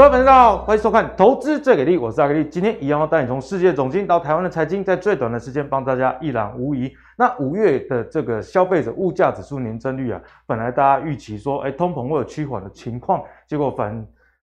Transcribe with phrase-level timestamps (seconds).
[0.00, 2.42] 各位朋友大家好，欢迎收看《投资最给力》，我是阿格力。
[2.48, 6.90] 今天一样要带你从世界总经到台湾的财经，在最短的时间帮大家一览无遗。
[7.18, 14.06] 那五月的这个消费者物价指数年增率啊，本来大家预期说，哎，通膨会有趋缓的情况，结果反。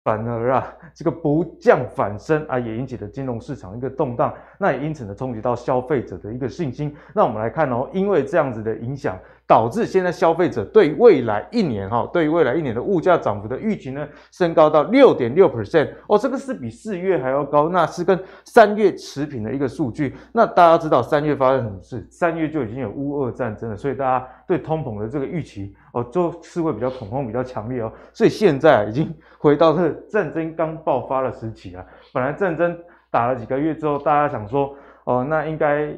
[0.05, 6.97] 反而啊，这个不降反升啊，也引起了金融市场一个动荡，那也因此呢冲击到消费者的一个信心。
[7.15, 20.15] 那我们来看哦，因为这样子的影响，导致现在消费者对未来一年哈，对于未来一年的物价涨幅的预期呢，升高到六点六 percent 哦，这个是比四月还要高，那是跟三月持平的一个数据。
[20.35, 22.07] 那大家知道三月发生什么事？
[22.11, 25.75] 三月就已经有乌俄战争了，所以大家对通膨的这个预期。
[25.95, 31.83] 哦，就是会比较恐慌，比较强烈哦，所以现在已经回到这个战争刚爆发的时期啊。
[32.13, 32.79] 本来战争
[33.11, 35.97] 打了几个月之后，大家想说，哦，那应该。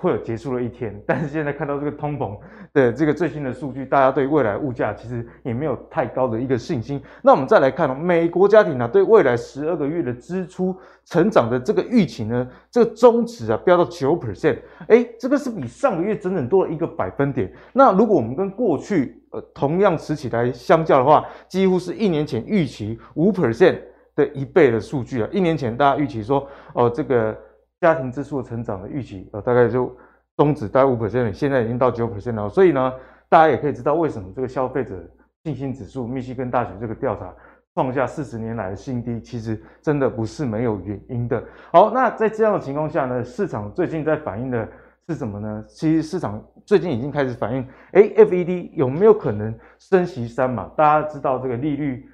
[0.00, 2.34] 会有结束的一天， 但是现在看到这个通膨
[2.72, 7.00] 的这个最新的数据，大家对未来物价其实也没有太高的一个信心。
[7.22, 14.56] 那我们再来看，美国家庭呢对未来十二个月的支出成长的这个预期呢，这个中值啊飙到九 percent，
[14.88, 17.52] 哎，这个是比上个月整整多了一个百分点。
[17.74, 23.78] 那如果我们跟过去呃同样时期来相较的话，几乎是一年前预期五 percent
[24.16, 25.28] 的一倍的数据啊。
[25.30, 27.36] 一年前大家预期说哦这个。
[27.80, 29.90] 家庭支出成长的预期，呃，大概就
[30.36, 32.48] 终止大概五 percent，现在已经到九 percent 了。
[32.48, 32.92] 所以呢，
[33.28, 34.96] 大家也可以知道为什么这个消费者
[35.44, 37.34] 信心指数，密西根大学这个调查
[37.74, 41.42] 创下四十年来的新低，其实真的不是没有原因的。
[41.72, 44.68] 好，那在这样的情况下呢，市场最近在反映的
[45.08, 45.64] 是什么呢？
[45.66, 50.70] 其实市场最近已经开始反映，哎，FED 有没有可能升息三嘛？
[50.76, 52.06] 大家知道这个利率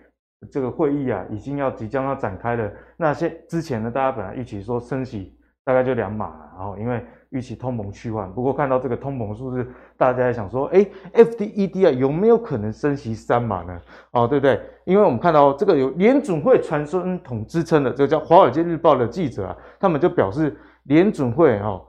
[0.50, 2.70] 这个会议啊，已经要即将要展开了。
[2.96, 5.35] 那些之前呢，大家本来预期说升息。
[5.66, 13.76] 大概就两码了，然后因为预期通膨趋缓，不过看到这个通膨数字，大家想说，哎，F D E D 啊有没有可能升息三码呢？
[14.12, 14.60] 哦，对不对？
[14.84, 21.84] 因为我们看到这个有联准会传声筒支撑的，这个叫《华尔街日报》的记者啊，他们就表示联准会哦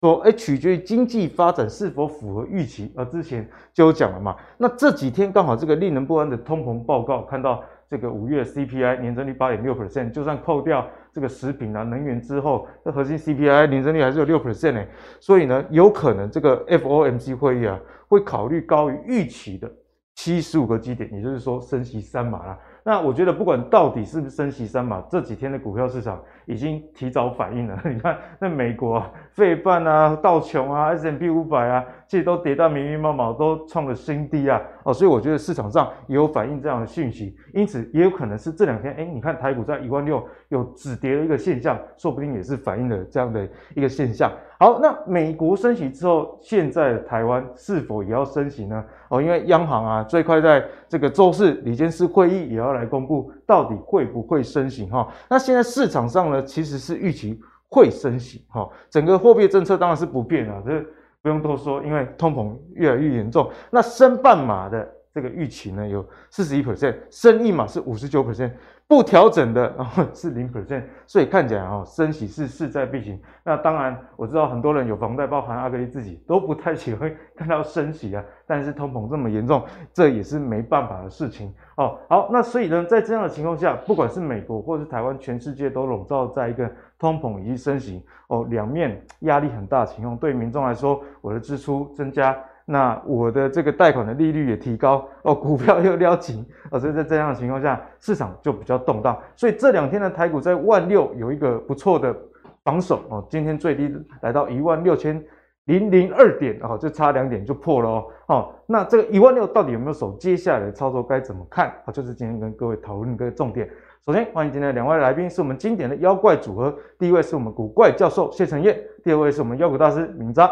[0.00, 4.34] 说，哎，取决于经济发展是否符合预期，而之前就有讲了嘛。
[4.58, 10.84] 那这几天刚好这个令人不安的通膨报告，看到这个五月 CPI 年增率八点六 percent，就算扣掉。
[11.12, 14.84] 这个食品啊，能源之后，这核心 CPI 年增率还是有六 percent 呢，
[15.18, 17.78] 所以呢，有可能这个 FOMC 会议啊，
[18.08, 19.70] 会考虑高于预期的
[20.14, 22.58] 七十五个基点，也就是说升息三码啦。
[22.82, 27.78] 那我觉得不管到底是不是升息三码，这几天的股票市场已经提早反应了。
[27.84, 34.60] 你看，那美国啊，费半啊、道琼啊、S M P 五百啊，其实都跌到密密麻麻，都创了新低啊。
[34.82, 44.28] 哦，所以我觉得市场上也有反映这样的讯息，因此也有可能是这两天，哎，你看台股在一万六有止跌的一个现象，说不定也是反映了这样的一个现象。
[44.58, 48.84] 好，那美国升息之后，现在台湾是否也要升息呢？
[49.08, 55.06] 哦，因为央行啊，最快在这个周四理监事会议也要来公布到底会不会升息哈。
[55.28, 58.68] 那现在市场上呢，其实是预期会升息哈。
[58.90, 60.84] 整个货币政策当然是不变啊，这
[61.22, 63.50] 不用多说，因为通膨越来越严重。
[63.70, 68.52] 那升半码的这个预期呢，有四十一 percent，升一码是五十九 percent。
[68.86, 73.16] 不调整的哦是零 percent，所以看起来哦升息是势在必行。
[73.44, 78.24] 那当然我知道很多人有房贷，包含阿格力自己都不太喜欢看到升息啊。
[78.48, 79.64] 但是通膨这么严重，
[79.94, 82.00] 这也是没办法的事情哦。
[82.08, 86.68] 好，那所以呢，在这样的情况下，不管是美国或是台湾，全世界都笼罩在一个
[87.00, 90.16] 通膨以及升息哦两面压力很大的情况。
[90.16, 92.38] 对民众来说，我的支出增加。
[92.66, 99.18] 那我的这个贷款的利率也提高哦，股票又撩紧哦，所以在这样的情况下，市场就比较动荡。
[99.34, 102.16] 所以这两天的台股在万六有一个不错的
[102.62, 105.20] 防守哦，今天最低来到一万六千
[105.64, 108.06] 零零二点哦，就差两点就破了哦。
[108.28, 110.12] 哦，那这个一万六到底有没有守？
[110.12, 111.74] 接下来的操作该怎么看？
[111.86, 113.68] 啊，就是今天跟各位讨论一个重点。
[114.06, 120.50] 首先欢迎今天的两位来宾，是我们经典的妖怪组合，第一位是我们古怪教授谢承业，第二位是我们妖股大师明章。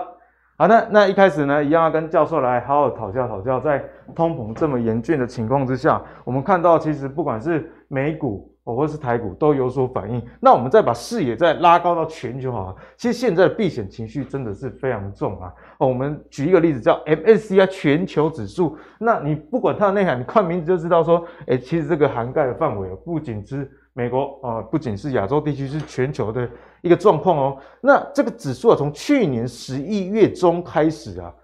[0.58, 3.82] 好，的那一开始呢，一样要跟教授来好好讨教讨教，在
[4.14, 10.22] 通膨这么严峻的情况之下，我们看到其实不管是美股或者是台股都有所反应。
[10.40, 15.52] 那我们再把视野再拉高到全球好了，其实现在的避险情绪真的是非常重啊。
[15.78, 23.70] 哦，我们举一个例子叫 MSCI 全球指数，那你不管它的内涵，你看名字就知道说，哎，其实这个涵盖的范围不仅是。
[23.94, 26.48] 美国啊，不仅是亚洲地区，是全球的
[26.82, 27.56] 一个状况哦。
[27.80, 31.34] 那这个指数啊，从去年十一月中开始啊，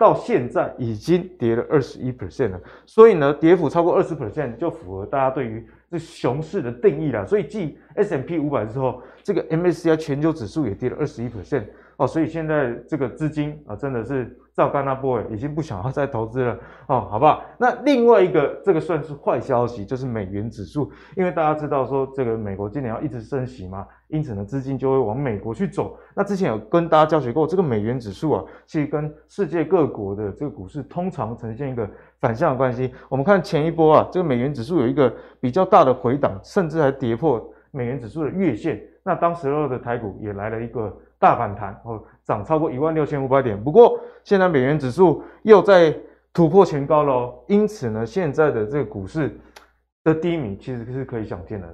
[0.00, 2.60] 到现在已经跌了二十一 percent 了。
[2.86, 7.26] 所以呢，跌幅超过二十 percent 就符合大家对于这熊市的定义了。
[7.26, 11.64] 所以继 S M P 五百之后，这个 M A C I 全球指数也跌了二十一 percent
[11.98, 12.06] 哦。
[12.06, 16.52] 所以现在这个资金啊，真的是照干那波，已经不想要再投资了
[16.86, 17.42] 哦，好不好？
[17.56, 25.96] 那另外一个这个算是坏消息，就是美元指数，因为大家知道说这个美国今年要一直升息嘛，因此呢，资金就会往美国去走。
[26.14, 31.88] 那之前有跟大家教学过，这个美元指数啊，其实跟世界各国的这个股市通常呈现一个。
[32.20, 35.10] 反向的关系，我们看前一波啊，这个美元指数有一个
[35.40, 38.78] 比较大的回档，甚至还跌破美元指数的月线。
[39.02, 41.98] 那当时候的台股也来了一个大反弹，哦，
[42.30, 43.60] 涨超过一万六千五百点。
[43.60, 45.92] 不过现在美元指数又在
[46.32, 49.36] 突破前高了哦，因此呢，现在的这个股市
[50.04, 51.66] 的低迷其实是可以想见的。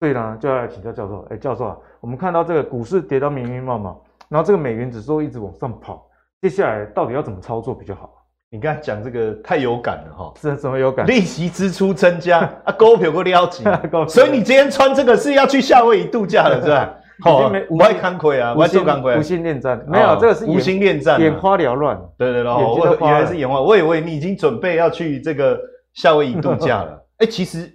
[0.00, 3.94] 所以呢，就要来请教教授，哎，教授啊，我们看到这个股市跌到密密麻麻，
[4.30, 6.08] 然后这个美元指数一直往上跑，
[6.40, 8.10] 接下来到底要怎么操作比较好？
[8.50, 11.06] 你刚才讲这个太有感了哈，是怎么有感？
[11.06, 13.62] 利息支出增加啊，股票过撩起，
[14.08, 16.94] 所以你今天穿这个是要去夏威夷度假了是吧？
[17.22, 21.98] 好，不爱看亏啊，不爱做干亏，无心恋战，没有这个是无心恋战，眼花缭乱。
[22.18, 25.58] 对对对，我原来是眼花，我以为你已经准备要去这个
[25.94, 27.02] 夏威夷度假了。
[27.18, 27.72] 哎，其实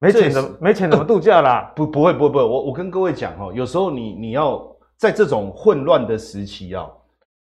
[0.00, 1.72] 没钱怎么没钱怎么 度假啦？
[1.76, 4.60] 不不会不会不会，我我跟各位讲哦，有时候你你要
[4.96, 6.86] 在这种混乱的时期啊，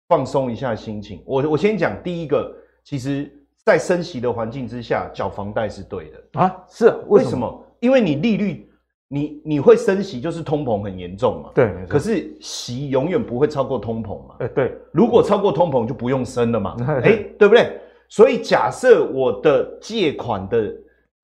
[0.09, 1.23] 放松一下心情。
[1.25, 2.55] 我我先讲第一个。
[2.85, 3.31] 其实，
[3.67, 6.57] 在升息的环境之下，缴房贷是对的啊。
[6.71, 6.91] 是？
[7.09, 7.63] 为什么？
[7.81, 8.68] 因为你利率，
[9.09, 11.51] 你你会升息，就是通膨很严重嘛。
[11.55, 11.71] 对。
[11.89, 14.35] 可是息永远不会超过通膨嘛。
[14.41, 14.77] 哎，对。
[14.93, 16.77] 如果超过通膨，就不用升了嘛。
[17.03, 17.81] 哎，对不对？
[18.09, 20.73] 所以假设我的借款的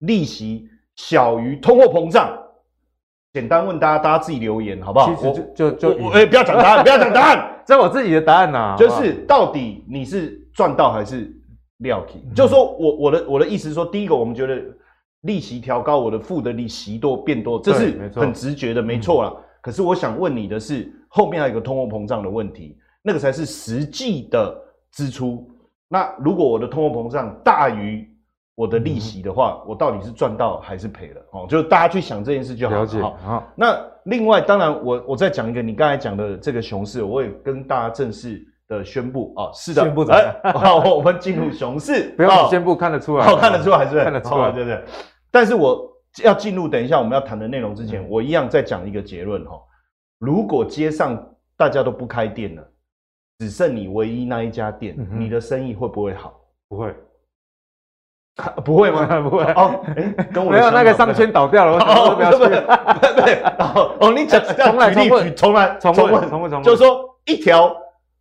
[0.01, 2.37] 利息小于通货膨胀，
[3.33, 5.15] 简单问大家，大家自己留言好不好？
[5.15, 8.77] 其实就就就，哎，不要讲答案，不要讲答案， 这我自己的答案呐。
[8.79, 11.31] 就是到底你是赚到还是？
[11.79, 14.63] 料体，就是说我我的我的意思是说，第一个我们觉得
[15.25, 19.33] 利息调高，我的付的利息多变多，这是很直觉的，没错啦。
[19.61, 24.55] 可是我想问你的是，后面还有一个通货膨胀的问题，那个才是实际的
[24.93, 25.47] 支出。
[25.89, 28.07] 那如果我的通货膨胀大于
[28.55, 31.21] 我的利息的话，我到底是赚到还是赔了？
[31.33, 32.77] 哦，就是大家去想这件事就好。
[32.77, 33.01] 了解。
[33.01, 38.47] 好，那另外当然我我再讲一个你刚才讲的这个熊市，我也跟大家正式。
[38.67, 40.55] 的宣布啊，是的，宣布怎么样？
[40.55, 44.83] 好，我们进入熊市， 不用宣布，看得出来，好，看得出来，还是看得出来，对不对？
[45.35, 45.85] 但是我
[46.23, 49.61] 要进入，等一下我们要谈的内容之前，我一样再讲一个结论哈。
[50.21, 51.21] 如果街上
[51.57, 52.63] 大家都不开店了，
[53.41, 56.33] 只剩你唯一那一家店，你的生意会不会好？
[56.69, 56.95] 不会，
[58.65, 59.07] 不会吗？
[59.29, 62.39] 不会哦，哎，跟我没有那个商圈倒掉了，哦，不要去，
[63.21, 63.43] 对，
[63.99, 67.77] 哦，你讲 重来，重问，重来，重问，重问，重问，就是说一条。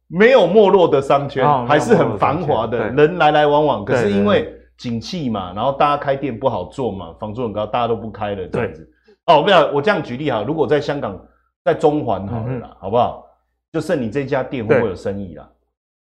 [0.09, 3.83] 没有没落的商圈，还是很繁华的，人来来往往。
[3.83, 8.89] 可是因为景气嘛，然后大家开店不好做嘛，房租很高，大家都不开了这样子。
[9.27, 11.17] 哦，不要，我这样举例哈，如果在香港，
[11.63, 13.25] 在中环好了啦，好不好？
[13.71, 15.47] 就剩你这家店会不会有生意啦？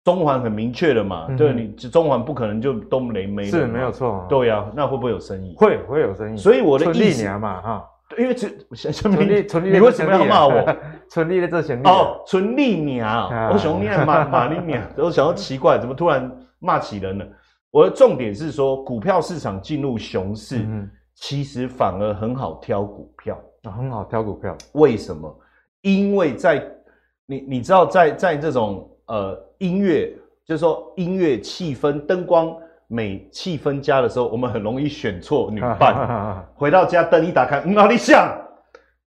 [0.05, 4.27] 中环很明确的嘛，对，你中环不可能就都没没了，是没有错。
[4.29, 5.55] 对呀，那会不会有生意？
[5.57, 6.37] 会会有生意。
[6.37, 7.89] 所以我的意思嘛，哈。
[8.19, 8.53] 因为 存
[8.93, 10.77] 存利存利，你为什么要骂我？
[11.09, 17.27] 存利的这钱哦，存利鸟，我想你还骂骂你鸟， 我想要奇怪，怎么突然骂起人了？
[17.79, 20.67] 我的重点是说，股票市场进入熊市，
[21.15, 24.57] 其实反而很好挑股票啊，很好挑股票。
[24.73, 25.33] 为什么？
[25.83, 26.69] 因为在
[27.25, 30.13] 你你知道，在在这种呃音乐，
[30.45, 32.53] 就是说音乐气氛灯光。
[32.91, 36.43] 美气氛佳的时候，我们很容易选错女 伴。
[36.55, 38.35] 回到家灯一打开，哪里像？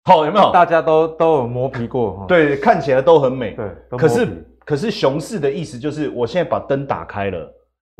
[0.03, 0.51] 好，有没有？
[0.51, 3.55] 大家都都有磨皮过，对，看起来都很美。
[3.55, 4.27] 对，可是
[4.63, 7.51] 可是熊市的意思就是，我现在把灯打开了，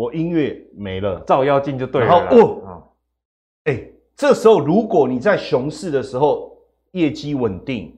[0.01, 2.07] 我音乐没了，照妖镜就对了。
[2.07, 2.83] 然后哦，
[3.65, 6.57] 哎、欸，这时候如果你在熊市的时候
[6.93, 7.95] 业绩稳定，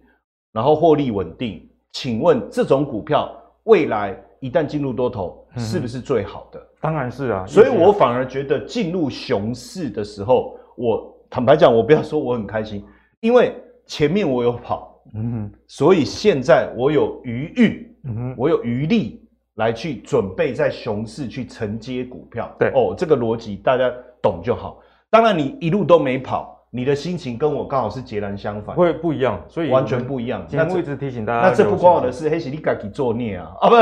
[0.52, 3.34] 然后获利稳定，请问这种股票
[3.64, 6.62] 未来一旦进入多头，是不是最好的？
[6.82, 12.84] 当然是啊，所以我反而觉得进入熊市的时候，我坦白讲，我不要说我很开心，
[13.22, 13.56] 因为
[13.86, 19.23] 前面我有跑，嗯哼，所以现在我有余裕，嗯哼，我有余力
[19.56, 22.50] 来去准备在熊市去承接股票。
[22.60, 23.92] 对哦，这个逻辑大家
[24.22, 24.80] 懂就好。
[25.10, 30.46] 当然你一路都没跑，你的心情跟我刚好是截然相反，会不一样，所以完全不一样。
[30.48, 33.52] 节目一直提醒大家，那这不关我的事，黑是你自己作孽啊！
[33.62, 33.82] 啊，不不。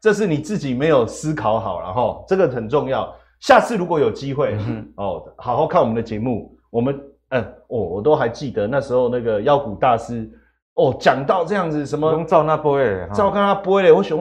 [0.00, 3.14] 这是你自己没有思考好，然后这个很重要。
[3.40, 6.56] 下次如果有机会，嗯、哦，好好看我们的节目。
[6.70, 6.98] 我们，
[7.28, 10.30] 嗯，哦，我都还记得那时候那个妖股大师，
[10.74, 14.18] 哦，讲到这样子什么，照那波诶，照看他波诶，我想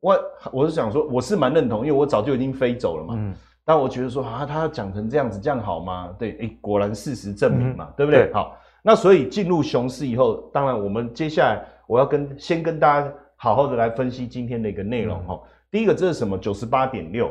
[0.00, 0.18] 我
[0.52, 3.14] 我是想说，我是蛮认同，因为我早就已经飞走了嘛。
[3.16, 6.14] 嗯、但我觉得说啊，他讲成这样子，这样好吗？
[6.18, 8.26] 对，哎，果然事实证明嘛，嗯、对不对？
[8.26, 15.34] 对好，那所以进入熊市以后，当然我们接下来我要跟先跟大家好好的来分析今天的一个内容哈。
[15.34, 16.38] 嗯、第一个，这是什么？
[16.38, 17.30] 九十八点六。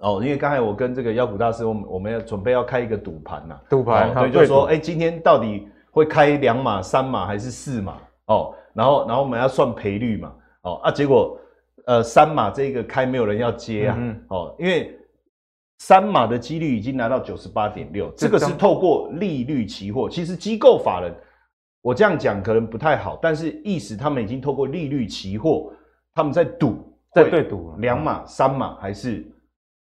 [0.00, 7.96] 哦，因为刚才我跟这个妖股大师，我们我们要准备要开一个赌盘呐，赌盘，对，就是说，哎，今天到底会开两码、三码还是四码？
[8.26, 10.32] 哦，然后然后我们要算赔率嘛，
[10.68, 11.38] 哦啊，结果
[11.86, 14.96] 呃三码这个开没有人要接啊，嗯、哦，因为
[15.78, 21.14] 三码的几率已经拿到九十八点六，这个是透过利率期货，其实机构法人，
[21.82, 25.72] 我这样讲可能不太好，但是意思他们已经透过利率期货，
[26.14, 29.24] 他们在赌，在对赌两码、三码还是？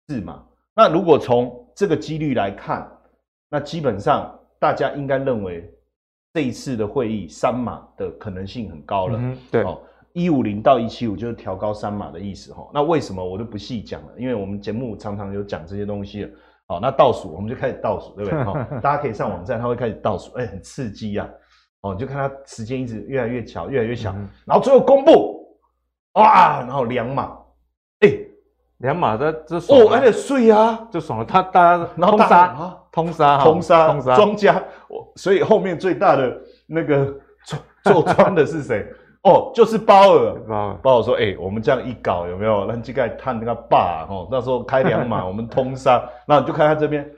[0.07, 0.45] 四码？
[0.77, 2.87] 那如果从这个几率来看，
[3.49, 5.67] 那基本上大家应该认为
[6.35, 9.19] 这一次的会议三码的可能性很高了。
[9.19, 9.81] 嗯、对，哦，
[10.15, 12.67] 一五零到一七五就是调高三码的意思哈。
[12.73, 14.09] 那为什么我就不细讲了？
[14.17, 16.31] 因为我们节目常常有讲这些东西了。
[16.67, 18.43] 好，那倒数我们就开始倒数，对不对？
[18.43, 21.29] 好， 大家可以上网站，它会开始倒数，哎，很刺激啊！
[21.83, 25.59] 哦，你就看它时间一直越来越巧，越来越巧，嗯、然后最后公布，
[26.15, 27.37] 哇，然后两码，
[28.01, 28.11] 哎。
[28.79, 31.25] 两码的这哦，而且税啊，就爽了。
[31.25, 34.63] 他大家然后通杀啊，通杀，通杀，通杀庄家。
[35.15, 37.07] 所以后面最大的那个
[37.47, 38.85] 做做庄的是谁？
[39.25, 40.79] 哦，就是包尔。
[40.83, 42.67] 包尔说：“哎，我们这样一搞，有没有？
[42.67, 46.09] 让这个探那个霸哦，那时候开两码， 我们通杀。
[46.29, 47.11] 那你就看他这边，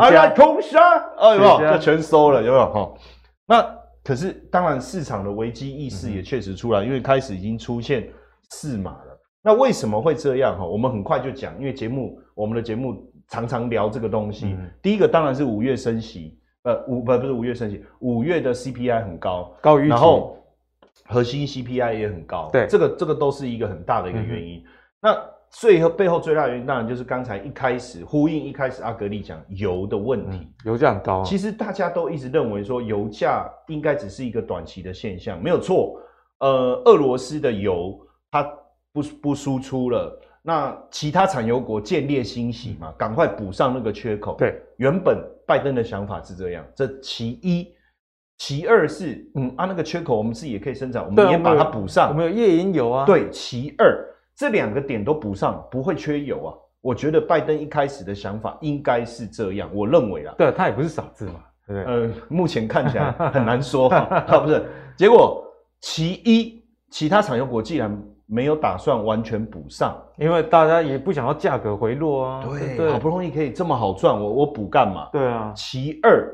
[0.00, 0.80] 哎呀，通杀，
[1.18, 2.72] 哎呦，就全收了，有没有？
[2.72, 2.94] 哈，
[3.46, 8.08] 那可是当然市场的危机意识也确实出来，因为开始已经出现
[8.50, 10.64] 四码了。”那为什么会这样哈？
[10.64, 14.46] 我们很快就讲，因为节目我们的节目常常聊这个东西。
[14.46, 20.37] 嗯、第一个当然是五月升息，呃，五不不是五月升息，五月的 CPI 很高，高于然后
[21.08, 24.58] 核心 CPI 也很高，对，这个这个都是一个很大的一个原因。
[24.58, 24.64] 嗯、
[25.00, 31.24] 那最后背后最大的原因当然就是刚才一开始呼应一开始阿格力讲油的问题，嗯、油价很高、啊。
[31.24, 36.00] 其实大家都一直认为说油价应该只是一个短期的现象，没有错。
[36.38, 37.98] 呃，俄罗斯的油
[38.30, 38.48] 它。
[38.90, 44.34] 不不输出了，那其他产油国见猎心喜嘛，赶快补上那个缺口。
[44.38, 47.68] 对，原本拜登的想法是这样，这其一，
[48.38, 52.08] 其二是，嗯啊，那个缺口我们自己也可以生产，我们也把它补上。
[52.10, 53.04] 我们有页岩油啊。
[53.04, 54.02] 对，其二，
[54.36, 56.54] 这两个点都补上，不会缺油啊。
[56.80, 60.32] 我觉得拜登一开始的想法应该是这样，我认为啊。
[60.38, 61.34] 对，他也不是傻子嘛，
[61.66, 61.92] 对不对？
[61.92, 64.64] 呃，目前看起来很难说 哈，不是。
[64.96, 65.44] 结果
[65.80, 72.44] 其一，其他产油国既然没有打算完全补上，因为大家也不想要价格回落啊。
[72.48, 75.08] 对，对好不容易可以这么好赚，我我补干嘛？
[75.10, 75.52] 对啊。
[75.56, 76.32] 其二，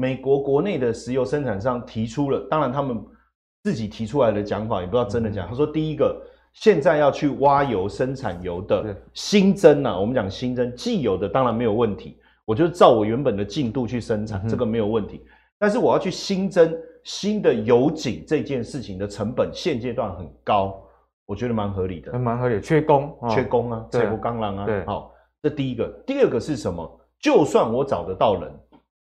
[0.00, 2.98] 美国国内的石油生产商提出了，当然他们
[3.62, 5.44] 自己提出来的讲法也不知道真的假。
[5.44, 6.18] 嗯、他说，第一个，
[6.54, 12.16] 现在要去挖油生产油的新增啊，我们讲新增既有的当然没有问题，
[12.46, 15.22] 我就照我原本的进度去生产，这个没有问题。
[15.58, 20.82] 但是我要去新增新的油井这件事情的成本现阶段很高。
[21.26, 27.00] 我觉得蛮合理的，蛮合理，缺工，缺工啊，采不钢啊，对，好，这第一个，第二个是什么？
[27.20, 28.50] 就算我找得到人，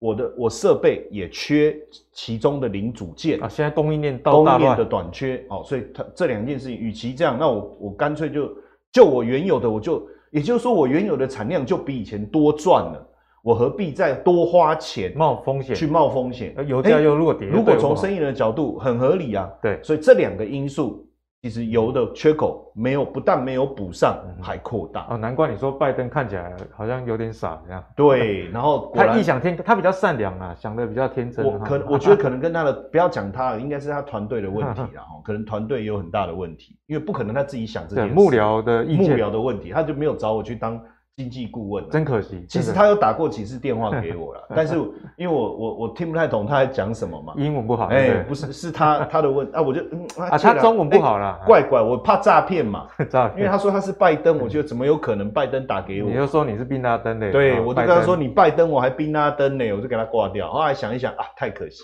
[0.04, 1.74] 我的我设备也缺
[2.12, 8.54] 其中的零组件啊，现在供应链供应链的短缺，哦，所以它这两件事情，与其这样，那我我干脆就
[8.92, 13.08] 就我原有的，我就也就是说，我原有的产量就比以前多赚了，
[13.44, 16.54] 我何必再多花钱冒风险去冒风险？
[16.68, 21.08] 油价又落跌，如果从生意人的角度很合理啊，对，所以这两个因素。
[21.44, 25.08] 其实油的缺口没有，不但没有补上，还扩大。
[25.10, 27.84] 哦，难怪你说拜登看起来好像有点傻这样。
[27.98, 31.46] 对，然后他异想天，他比较善良啊，想的比较天真。
[31.46, 35.04] 我可能我觉得可能跟他的不要讲他，应该是他团队的问题啦。
[35.22, 38.14] 可能团队也有很大的问题，因为不可能他自己想这件事。
[38.14, 40.82] 幕僚的意见，幕僚的问题，他就没有找我去当。
[41.16, 42.44] 经济顾问，真可惜。
[42.50, 44.76] 其实他有打过几次电话给我了， 但是
[45.16, 47.86] 因为我我我听不太懂他在讲什么嘛，英文不好。
[47.88, 53.40] 哎，不是，是他 他的问啊，我就嗯啊，他中文不好啦，怪怪，我怕诈骗嘛， 诈骗。
[53.40, 56.10] 因为他说他是拜登，我觉得怎么有可能拜登打给我？
[56.10, 60.52] 你就说你是宾拉登的，对，我就跟他说你拜登，我还宾拉登呢，我就给他挂掉。
[60.52, 61.84] 后来想一想啊，太可惜。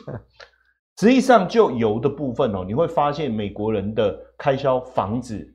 [0.99, 5.47] 实际上就油的部分哦，你会发现美国人的开销，房子、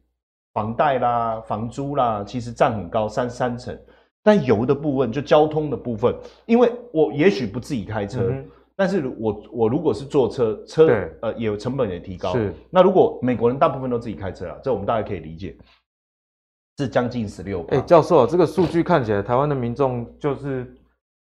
[0.55, 3.79] 房贷啦、房租啦，其实占很高，三三成。
[4.23, 12.33] 但油的部分，就交通的部分，因为我也许不自己开车，嗯、但是我我如果是坐车，车对呃也有成本也提高。
[12.33, 15.55] 是，那如果美国人大部分都自己开车啊，这我们大家可以理解，
[16.79, 17.63] 是将近十六。
[17.69, 20.75] 哎，教授，这个数据看起来，台湾的民众就是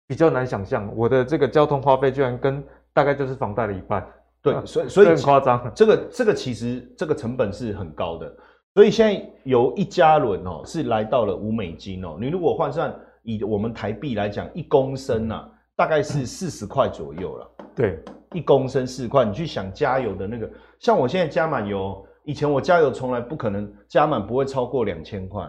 [0.09, 2.61] 比较难想象，我的这个交通花费居然跟
[2.93, 4.05] 大概就是房贷的一半。
[4.43, 5.71] 对，所以所以很夸张。
[5.77, 8.35] 这个这个其实这个成本是很高的。
[8.75, 12.17] 所以现在油一加仑哦，是来到了五美金哦。
[12.21, 17.51] 你如果换算以我们台币来讲，一公升呐、啊，大概是四十块左右了。
[17.75, 17.99] 对，
[18.33, 20.49] 一公升四十块，你去想加油的那个，
[20.79, 25.43] 像我现在加满油，以前我加油从来不可能加满不会超过两千块，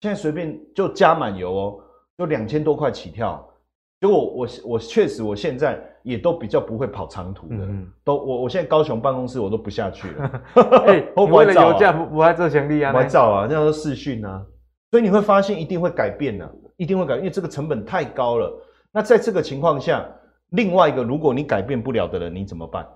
[0.00, 1.78] 现在随便就加满油哦，
[2.16, 3.46] 就两千多块起跳。
[4.00, 10.42] 结果我我确实我现在也都比较不会跑长途的，嗯、都我我现在高雄办公室我都不下去了。
[10.86, 14.44] 哎、欸， 我为了油价不不爱做强力啊，我照啊，那样都视讯啊，
[14.90, 18.52] 所以你会发现一定会改变的，一定会改變，因为这个成本太高了。
[18.92, 20.06] 那在这个情况下，
[20.50, 22.86] 另外一个如果你改变不了的人，你怎么办？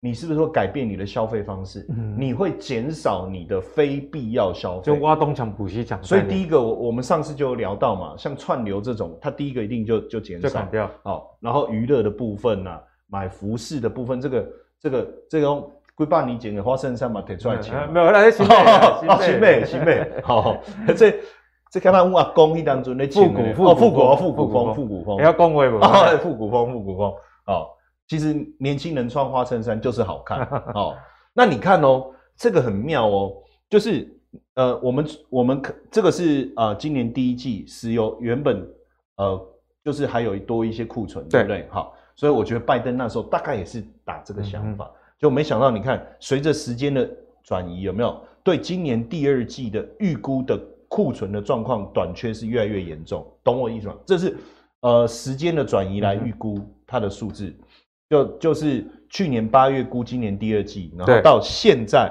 [0.00, 1.84] 你是不是说改变你的消费方式？
[1.90, 6.00] 嗯、你会减少你的非必要消费，就挖东墙补西墙。
[6.04, 10.88] 所以第一个，我我们上次就有聊到嘛，像串流这种，它第一个一定就就减少，就掉。
[11.02, 14.48] 好，然后娱乐的部分呐、啊，买服饰的部分，这个
[14.80, 17.74] 这个这种归爸你剪的花衬衫嘛，得赚钱。
[17.92, 20.08] 没有，那是新妹，新美，新美。
[20.22, 20.56] 好，
[20.96, 21.12] 这
[21.72, 25.80] 这看他阿公一当中的复古复复古复古风复古风，你要恭维不？
[26.22, 27.12] 复古风复古风，
[27.44, 27.74] 好。
[28.08, 30.40] 其实年轻人穿花衬衫就是好看
[30.74, 30.96] 哦。
[31.32, 33.32] 那你看哦，这个很妙哦，
[33.70, 34.12] 就是
[34.54, 38.66] 呃，我们我们可这个是呃，今年第一季石油原本
[39.16, 39.40] 呃，
[39.84, 41.68] 就是还有多一些库存，对不对？
[41.70, 47.08] 好，所以我觉得拜登那时候大概也是打这个想法，嗯、就没想到你看，随着时间的
[47.44, 53.24] 转移，有没有对今年第二季的预估的库存的状况短缺是越来越严重？
[53.44, 53.94] 懂我意思吗？
[54.04, 54.36] 这是
[54.80, 57.54] 呃时间的转移来预估它的数字。
[58.08, 62.10] 就就是去年八月估今年第二季，然后到现在，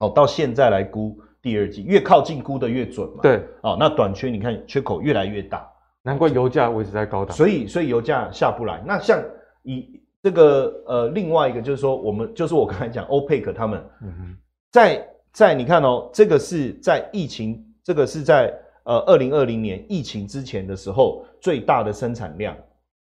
[0.00, 3.20] 哦，到现在来估第二季，越靠近估的越准嘛。
[3.22, 5.68] 对，哦，那短缺你看缺口越来越大，
[6.02, 7.36] 难怪油价维持在高档。
[7.36, 8.82] 所以，所以油价下不来。
[8.84, 9.22] 那像
[9.62, 14.36] 以这个呃，另外一个就是说，我们就是我刚才讲欧佩克他们，嗯哼，
[14.72, 18.52] 在在你看哦，这个是在疫情，这个是在
[18.82, 22.56] 呃二零二零年疫情之前的时候最大的生产量。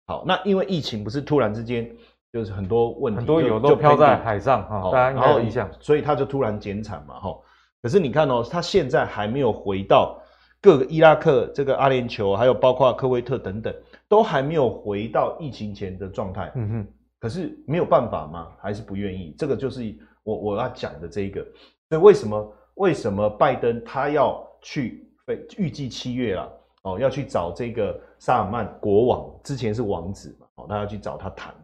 [0.07, 1.91] 好，那因为疫情不是突然之间，
[2.33, 7.35] 就是很多问题，很多油都飘在海上哈，大家应该有印象，所以它就突然减产嘛哈。
[7.83, 10.21] 可是你看哦，它现在还没有回到
[10.61, 13.75] 各个伊拉克、这个阿联酋，还有包括科威特等等，
[14.09, 16.53] 都还没有回到疫情前的状态。
[16.55, 16.87] 嗯哼。
[17.19, 18.49] 可是没有办法吗？
[18.61, 19.35] 还是不愿意？
[19.39, 19.83] 这个就是
[20.23, 21.41] 我我要讲的这一个。
[21.89, 25.09] 所以为什么为什么拜登他要去？
[25.57, 26.53] 预计七月了。
[26.85, 31.55] 哦，要去找这个萨尔曼国王，之前是王子嘛，哦，他要去找他谈，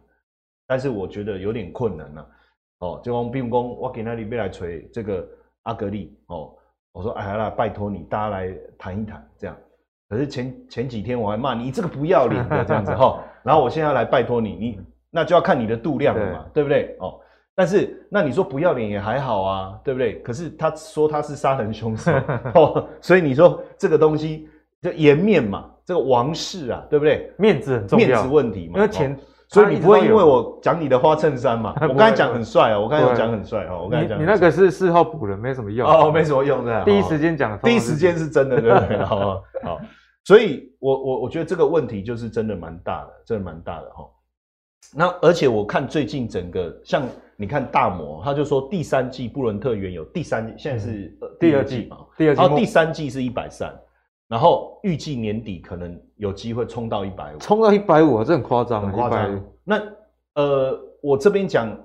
[0.67, 2.27] 但是我觉得有点困难呐、啊，
[2.79, 5.27] 哦，就讲比如讲，我给那里边来锤这个
[5.63, 6.51] 阿格力，哦，
[6.91, 9.55] 我说哎呀啦，拜托你，大家来谈一谈，这样，
[10.09, 14.79] 可是前前几天我还骂你，你这个不要脸的这样子哈、 哦，然后我现在要来拜托你，你
[15.11, 16.97] 那就要看你的度量了嘛，对，对不对？
[16.99, 17.19] 哦，
[17.53, 20.19] 但是那你说不要脸也还好啊，对不对？
[20.21, 22.11] 可是他说他是杀人凶手，
[22.55, 24.49] 哦，所以你说这个东西。
[24.81, 27.31] 就颜面嘛，这个王室啊，对不对？
[27.37, 28.73] 面子很重要，面子问题嘛。
[28.77, 29.15] 因为钱，
[29.47, 31.75] 所以你不会因为我讲你的花衬衫嘛？
[31.87, 34.19] 我刚才讲很帅哦，我刚才讲很帅哦，我刚才讲。
[34.19, 36.81] 你那个是事后补的，没什么用哦，没什么用的。
[36.85, 38.97] 第一时间讲，第一时间是真的，对不对？
[39.05, 39.79] 好好，
[40.23, 44.07] 所以我我我觉得这个问题就是真的蛮大的，真的蛮大的哈。
[44.95, 47.03] 那而且我看最近整个像
[47.35, 53.71] 你看大摩，他就说第三季布伦特原油第三季现在是第二季嘛，第二季，然后第三季是一百三。
[54.31, 59.43] 然后预计年底可能有机会冲到一百五，冲到一百五，这很夸张，很夸张。
[59.61, 59.83] 那
[60.35, 61.77] 呃，我这边讲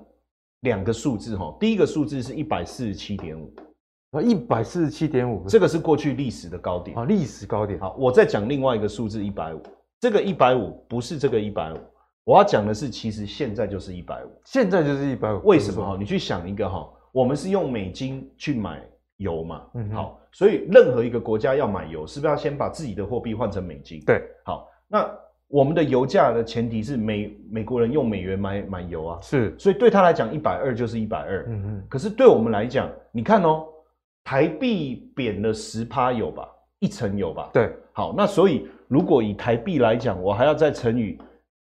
[0.61, 3.53] 两个数字哈，第一个数字是一百四十七点五，
[4.11, 7.77] 啊，一百四十七点五，这个是过去历史的高点啊，历史高点。
[7.81, 9.61] 好，我再讲另外一个数字一百五，
[9.99, 11.77] 这个一百五不是这个一百五，
[12.23, 15.41] 我要讲的是，其实现在就是一百五，现在就是一百五。
[15.43, 15.97] 为什么哈？
[15.99, 18.81] 你去想一个哈，我们是用美金去买
[19.17, 20.17] 油嘛，嗯，好。
[20.31, 24.01] 所以，任何一个国家要买油，是不是要先把自己的货币换成美金？
[24.05, 25.09] 对，好，那
[25.47, 31.45] 我们的油价的前提是美美国人用美元买买油啊，是，所以对他来讲，一百二就是一百二。
[31.47, 31.83] 嗯嗯。
[31.89, 33.65] 可是对我们来讲，你看哦，
[34.23, 36.47] 台币贬了十趴有吧？
[36.79, 37.49] 一成有吧？
[37.53, 41.17] 对，好，那所以如果以台币来讲，我还要再乘以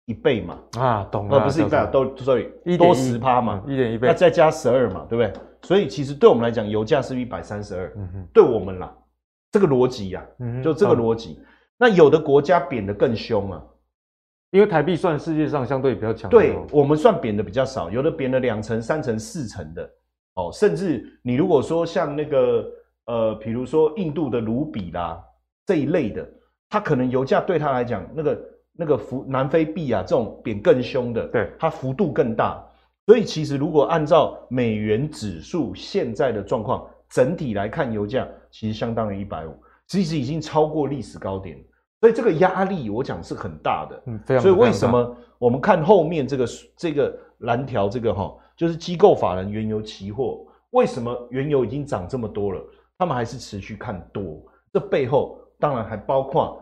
[0.06, 0.58] 一倍嘛？
[0.78, 5.32] 啊，懂了，不是一倍，都所以多十趴嘛，一点一倍，那再加十二嘛，对不对？
[5.66, 7.92] 所以其实对我们来讲，油价是一百三十二。
[7.96, 8.96] 嗯哼，对我们啦，
[9.50, 11.40] 这个逻辑呀，嗯，就这个逻辑。
[11.76, 13.60] 那有的国家贬得更凶啊，
[14.52, 16.30] 因为台币算世界上相对比较强。
[16.30, 19.90] 对，我们算贬的比较少，有的贬了两成、三成、四成的。
[20.34, 22.64] 哦，甚至你如果说像那个
[23.06, 25.20] 呃，比如说印度的卢比啦
[25.66, 26.24] 这一类的，
[26.70, 28.40] 它可能油价对它来讲，那个
[28.72, 32.64] 那个幅南非币啊这种贬更凶的，对，它幅度更大。
[33.06, 39.54] 所以其实如果按照美元指数现在的状况，整体来看，油价其实相当于一百五，
[39.86, 41.56] 其实已经超过历史高点，
[42.00, 44.02] 所以这个压力我讲是很大的。
[44.06, 44.42] 嗯，非常。
[44.42, 52.60] 所以为什么我们看后面这个这个蓝条这个哈，就是机构法人原油期货，为什么原油已经涨这么多了，
[52.98, 54.44] 他们还是持续看多？
[54.72, 56.60] 这背后当然还包括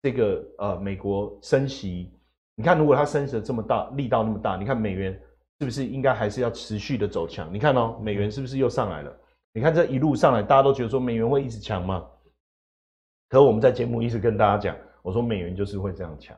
[0.00, 2.10] 这个呃美国升息，
[2.56, 5.20] 你看如果它升息这么大，力道那么大，你看美元。
[5.62, 7.48] 是不是应该还是要持续的走强？
[7.54, 9.16] 你看哦，美元是不是又上来了？
[9.52, 12.04] 你看这一路上来，大家都觉得说美元会一直强吗？
[13.28, 16.36] 可我们在节目一直跟大家讲，我说美元就是会这样强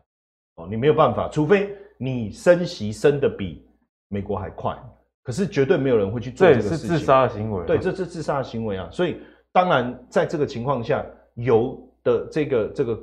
[0.57, 3.67] 哦，你没有办法，除非你升息升的比
[4.09, 4.79] 美国还快，
[5.23, 6.77] 可是绝对没有人会去做这个事情。
[6.77, 7.65] 这是自杀的行为。
[7.65, 8.87] 对，这是自杀的行为啊！
[8.93, 11.03] 所以当然在这个情况下，
[11.37, 13.03] 油的这个这个，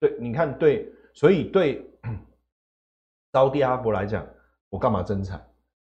[0.00, 1.88] 对，你看对，所以对
[3.32, 4.26] 沙特阿伯来讲。
[4.76, 5.42] 我干嘛增产？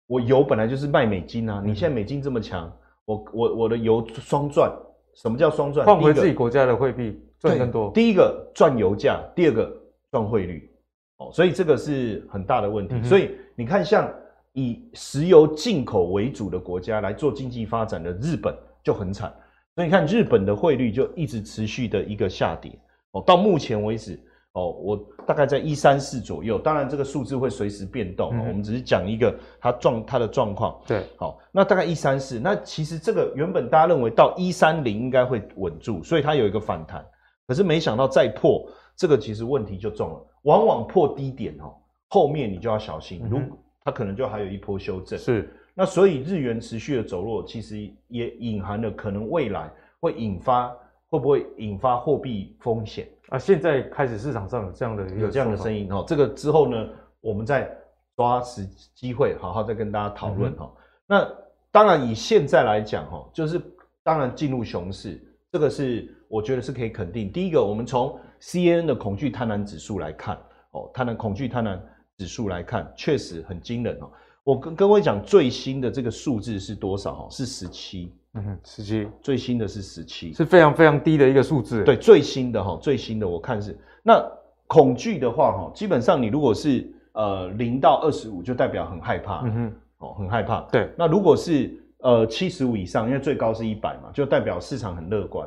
[0.05, 1.63] 我油本来就是卖美金啊！
[1.65, 2.71] 你现在美金这么强，
[3.05, 4.71] 我我我的油双赚。
[5.15, 5.83] 什么叫双赚？
[5.83, 7.91] 换回自己国家的汇币赚更多。
[7.91, 9.75] 第一个赚油价，第二个
[10.11, 10.71] 赚汇率。
[11.17, 13.01] 哦，所以这个是很大的问题。
[13.01, 14.07] 所以你看，像
[14.53, 19.33] 以石油进口为主的国家来做经济发展的日本就很惨。
[19.73, 22.71] 所以你看日本的汇率就一直持续的一个下跌。
[23.13, 24.19] 哦，到目前为止。
[24.57, 28.31] 哦，我大概在一三四左右，当然这个数字会随时变动。
[28.33, 30.81] 嗯、我们只是讲一个它状它的状况。
[30.87, 37.05] 对，好，那大概一三四，那其实这个原本大家认为到一三零应该会稳住，所以它有一个反弹。
[37.45, 40.25] 可是没想到再破这个，其实问题就重了。
[40.41, 41.75] 往往破低点哦，
[42.07, 43.51] 后面你就要小心，如、嗯、
[43.85, 45.19] 它可能就还有一波修正。
[45.19, 50.75] 是，那所以日元持续的走弱，其实也隐含了可能未来会引发
[51.09, 53.07] 会不会引发货币风险。
[53.29, 56.87] 啊，现在开始市场上有这样的有这样的声音哈，这个之后呢，
[57.19, 57.69] 我们再
[58.15, 60.71] 抓时机会好好再跟大家讨论哈。
[61.05, 61.29] 那
[61.71, 63.61] 当然以现在来讲哈，就是
[64.01, 67.31] 当然进入熊市，这个是我觉得是可以肯定。
[67.31, 70.37] 第一个，我们从 CNN 的恐惧贪婪指数来看
[70.71, 71.79] 哦，贪婪恐惧贪婪
[72.17, 74.09] 指数来看，确实很惊人哦。
[74.47, 77.27] 我跟各位讲最新的这个数字是多少哈？
[77.29, 78.13] 是十七。
[78.33, 81.83] 嗯，十七，最新的是十七，是非常非常低的一个数字。
[81.83, 84.25] 对，最新的哈，最新的我看是那
[84.65, 90.61] 恐惧的话哈，基本上你如果是呃零到二十五，就代表很害怕，嗯哼，哦，很害怕。
[90.71, 95.45] 对，那如果是呃七十五以上，因为最高是一百嘛，就代表市场很乐观。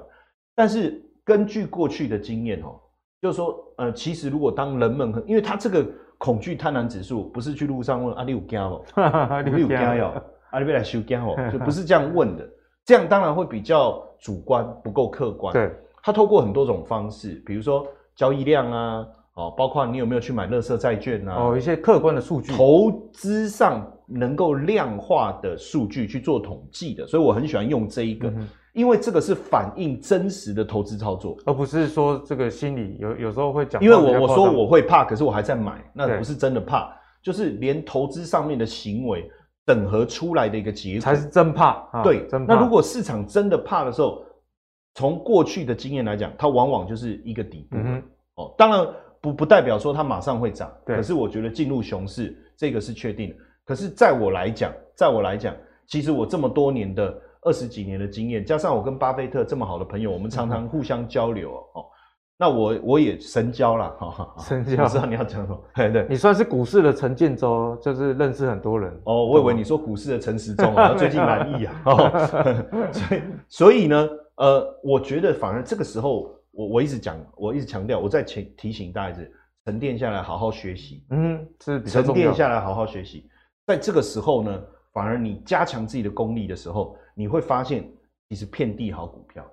[0.54, 2.78] 但是根据过去的经验哦，
[3.22, 5.86] 就是说呃，其实如果当人们很，因为它这个
[6.20, 9.00] 恐惧贪婪指数不是去路上问啊，你有惊不？
[9.50, 10.12] 你有惊哟？
[10.52, 12.46] 啊，你别来修惊哦，就不是这样问的。
[12.84, 15.52] 这样当然会比较主观，不够客观。
[15.54, 27.06] 对，他透过很多种方式，比如说交易量啊，哦，包括你有没有去买垃圾债券啊，哦，一些客观的数据，投资上能够量化的数据去做统计的。
[27.06, 33.82] 所以我很喜欢用这一个，嗯、因为这个是反映真实的投资操作，而不是说这个心理有有时候会讲。
[33.82, 39.30] 因为我我说我会怕，可是我还在买，那不是真的怕，就是连投资上面的行为。
[39.66, 42.54] 整合出来的一个结果才是真怕，啊、对，真怕。
[42.54, 44.24] 那如果市场真的怕的时候，
[44.94, 47.76] 从过去的经验来讲，它往往就是一个底部。
[47.76, 48.02] 嗯、
[48.34, 48.84] 哦，当然
[49.20, 53.36] 不不代表说它马上会涨，可是我觉得进入熊市这个是确定的。
[53.64, 55.54] 可是在我来讲，在我来讲，
[55.86, 61.86] 其实我这么多年的二十几年的经验，加上我跟巴菲特这么好的朋友，我们常常互相交流哦。
[62.36, 68.90] 那我我也神交了，哈，神交，我知道你要讲什么， 对对，你算是股市的陈建州，就是认识很多人。
[69.04, 71.82] 哦，我以为你说股市的陈时中啊， 最近满意啊，
[72.90, 79.30] 所以所以呢，呃，我觉得反而这个时候，我我一直讲，我一直强调，我在提提醒大家是
[79.66, 83.28] 沉淀下来，好好学习，嗯，是比较，沉淀下来，好好学习，
[83.66, 84.62] 在这个时候呢，
[84.94, 87.86] 反而你加强自己的功力的时候，你会发现
[88.30, 89.44] 其实遍地好股票。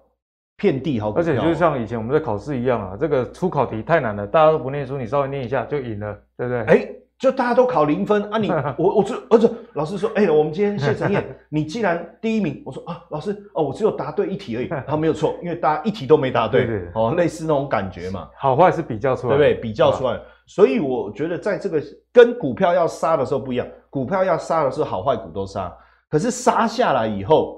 [0.55, 6.59] 遍地好股票，而且就像以前我们在考试一样啊，这个出考题太难了，大家都不念书，你稍微念一下就赢了，对不对？
[6.61, 8.47] 哎、欸，就大家都考零分啊你！
[8.49, 18.27] 你我我这儿子老师说，哎、欸，我们今天谢晨燕，你既然第一名，我说啊，老师哦，我只有答对一题而已， 他没有错，因为大家一题都没答对，哦，类似那种感觉嘛。
[18.39, 19.61] 好坏是比较出来，对不对？
[19.61, 21.79] 比较出来，所以我觉得在这个
[22.11, 25.71] 跟股票要杀的时候不一样，股票要杀的时候好坏股都杀，
[26.09, 27.56] 可是杀下来以后。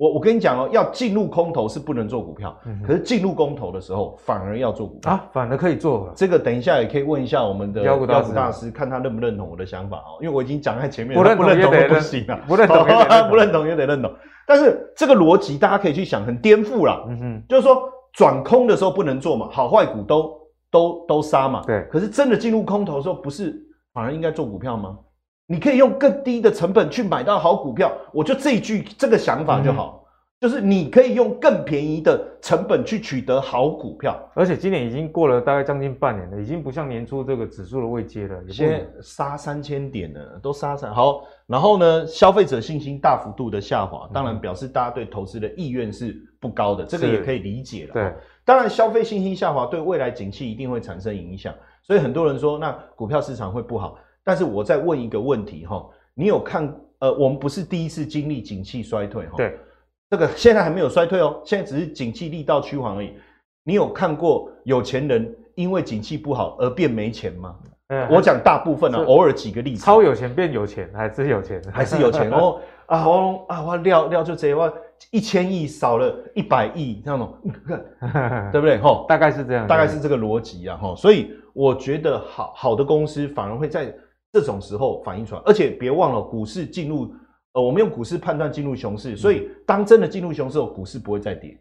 [0.00, 6.10] 我我跟你讲哦，要进入空头是不能做股票，嗯、可是进入空头的时候反而要做股票啊，反而可以做。
[6.16, 10.16] 这个等一下也可以问一下我们的妖股大师，看他认不认同我的想法哦。
[10.22, 12.82] 因为我已经讲在前面，不认同 也得不行啊，不认同
[13.28, 14.10] 不认同也得认同。
[14.46, 17.04] 但是这个逻辑大家可以去想，很颠覆啦。
[17.06, 17.82] 嗯哼，就是说
[18.14, 20.32] 转空的时候不能做嘛，好坏股都
[20.70, 21.62] 都都杀嘛。
[21.66, 21.86] 对。
[21.92, 23.54] 可是真的进入空头的时候，不是
[23.92, 24.96] 反而应该做股票吗？
[25.50, 29.96] 你可以用更低的成本去买到好股票，我就这一句这个想法就好。
[29.96, 29.96] 嗯
[30.40, 41.24] 就是你可以用更便宜的成本去取得好股票，而且今年已经过了大概将近半年了，已经不像年初这个指数的位阶了，先杀三千点了，都杀三好。
[41.46, 47.92] 然后呢，消费者信心大幅度的下滑，当然表示大家对投资的意愿是不高的，这个也可以理解了。
[47.92, 48.10] 对，
[48.42, 53.98] 当然消费信心下滑对未来景气一定会产生影响，所以很多人说那股票市场会不好。
[54.24, 56.72] 但是我再问一个问题哈，你有看？
[57.00, 59.32] 呃，我们不是第一次经历景气衰退哈。
[59.36, 59.58] 对。
[60.10, 63.14] 这个现在还没有衰退哦，现在只是景气力道趋缓而已。
[63.64, 67.56] 你有看过有钱人因为景气不好而变没钱吗？
[67.88, 69.82] 嗯，我讲大部分啊，偶尔几个例子。
[69.82, 72.60] 超有钱变有钱，还是有钱，还是有钱哦。
[72.86, 74.72] 啊，我啊，我料料就这样，我
[75.10, 77.50] 一千亿少了一百亿，这样子，
[78.52, 78.78] 对不对？
[78.78, 80.94] 吼，大概是这样，大概是这个逻辑啊，吼。
[80.96, 83.94] 所以我觉得好好的公司反而会在
[84.32, 87.12] 这种时候反映出来，而且别忘了股市进入。
[87.52, 91.60] 呃，我们用股市判断进入熊市，所以当真的进入熊市后，股市不会再跌。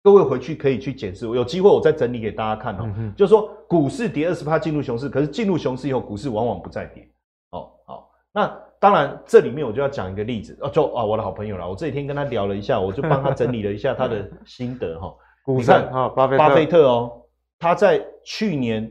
[0.00, 2.88] 各位回去可以去检视，我有机会我再整理给大家看哦。
[2.96, 7.02] 嗯、就是说股市跌二十趴进入熊市，可是进入熊市以后，股市往往不再跌。
[7.50, 8.46] 哦，好，那
[8.78, 15.12] 当然这里面我就要讲一个例子哦，就啊我的好朋友啦，我这几天跟他聊了一下，我就帮他整理了一下他的 心得哈。
[15.44, 17.22] 股神啊，巴菲特巴菲特哦，
[17.58, 18.88] 他在去年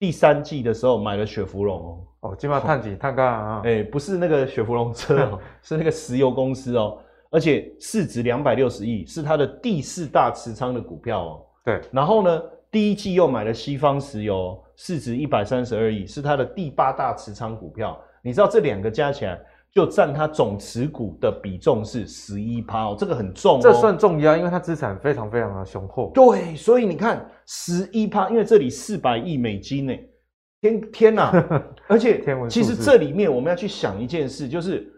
[0.00, 1.98] 第三季的时候买了雪佛龙哦。
[2.30, 3.62] 哦，金马碳几碳钢啊？
[3.64, 6.98] 哎，不是那个雪佛龙车哦， 是那个石油公司哦，
[7.30, 11.42] 而且市值两百六十亿，是它的第四大持仓的股票哦。
[11.64, 17.98] 对，然后呢，第一季又买了西方石油，市值一百三十二亿，是它的第八大持仓股票。
[18.22, 19.38] 你知道这两个加起来
[19.72, 23.60] 就占它总持股的比重是十一趴哦，这个很重哦。
[23.62, 26.10] 这算重压，因为它资产非常非常的雄厚。
[26.12, 29.94] 对，所以你看十一趴，因为这里四百亿美金呢。
[30.62, 31.64] 天天呐、啊！
[31.88, 34.92] 而且其实这里面我们要去想一件事，就是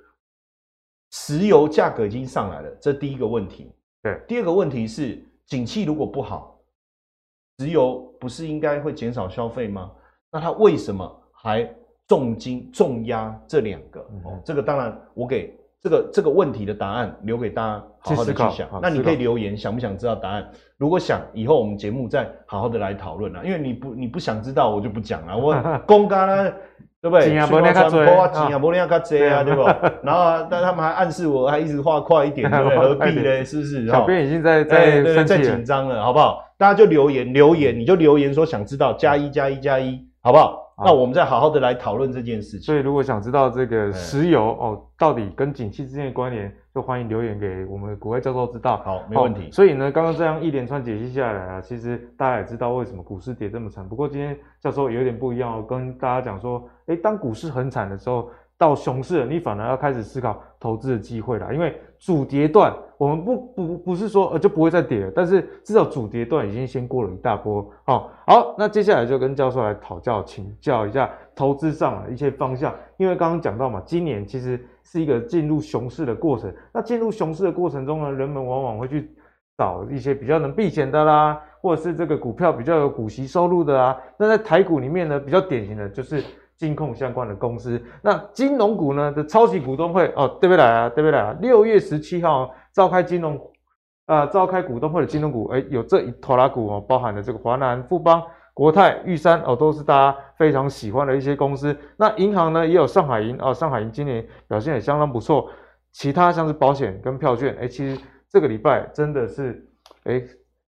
[1.13, 3.73] 石油价格已经上来了，这第一个问题。
[4.03, 6.59] 对，第二个问题是，景气如果不好，
[7.61, 9.93] 石油不是应该会减少消费吗？
[10.33, 11.63] 那它为什么还
[12.13, 14.01] 重金重压这两个？
[14.25, 15.57] 哦，这个当然我给。
[15.81, 20.49] 这个这个问题的答案留给大家好好的去想，那你可以留言想不想知道答案？
[20.77, 23.41] 如果想，以后我们节目再好好的来讨论啊。
[23.45, 25.37] 因为你不你不想知道，我就不讲了。
[25.37, 25.53] 我
[25.85, 26.53] 公干呢，
[27.01, 27.31] 对不对？
[27.49, 29.63] 不要卡多啊，钱啊，不要卡多啊，对不？
[30.07, 32.79] 然后，但他们还暗示我，还一直画快一点， 对不对？
[32.79, 33.45] 何必呢？
[33.45, 33.89] 是不是？
[33.89, 36.45] 小编已经在在在在紧张了，好不好？
[36.57, 40.62] 大家就留言留言，你就留言说想知道，加一加一加一，好不好？
[40.79, 42.61] 那我们再好好的来讨论这件事情。
[42.61, 48.79] 所以，如果想知道这个石油哦，到底跟景气之间的关联，就欢迎留言给我们国外教授知道。
[48.85, 49.51] 好，没问题。
[49.51, 53.89] 所以呢，刚刚这样一连串解析下来啊，其实大家也知道为什么股市跌这么惨。
[53.89, 58.29] 不过今天教授有点不一样哦，跟大家讲说，诶，当股市很惨的时候。
[58.63, 67.69] 到熊市了，你反而要开始思考投资的机会了，因为主跌段我们不不不是说呃就不会再跌了，但是至少主跌段已经先过了一大波。
[67.85, 76.55] 好，好，那接下来就跟教授来讨教请教一下投资上的一些方向，因为刚刚讲到嘛，今年其实是一个进入熊市的过程。
[76.73, 79.11] 那进入熊市的过程中呢，人们往往会去
[79.59, 83.97] 找一些比较能避险的啦，或者是这个股票比较有股息收入的啊。
[84.17, 86.23] 那在台股里面呢，比较典型的就是。
[86.63, 90.89] 金控相关的公司，那金融股呢的超级股东会哦，对不对啊？
[90.89, 91.37] 对不对啊？
[91.41, 93.37] 六月十七号召开金融
[94.07, 98.23] 啊、召开股东会的金融股，诶有这一拖拉股哦，包含了这个华南、富邦、
[98.55, 101.77] 国泰、玉山哦，都是大家非常喜欢的一些公司。
[101.97, 105.51] 那银行呢，也有上海银、哦，上海银今年表现也相当不错。
[105.91, 109.67] 其他像是保险跟票券，诶其实这个礼拜真的是
[110.05, 110.25] 诶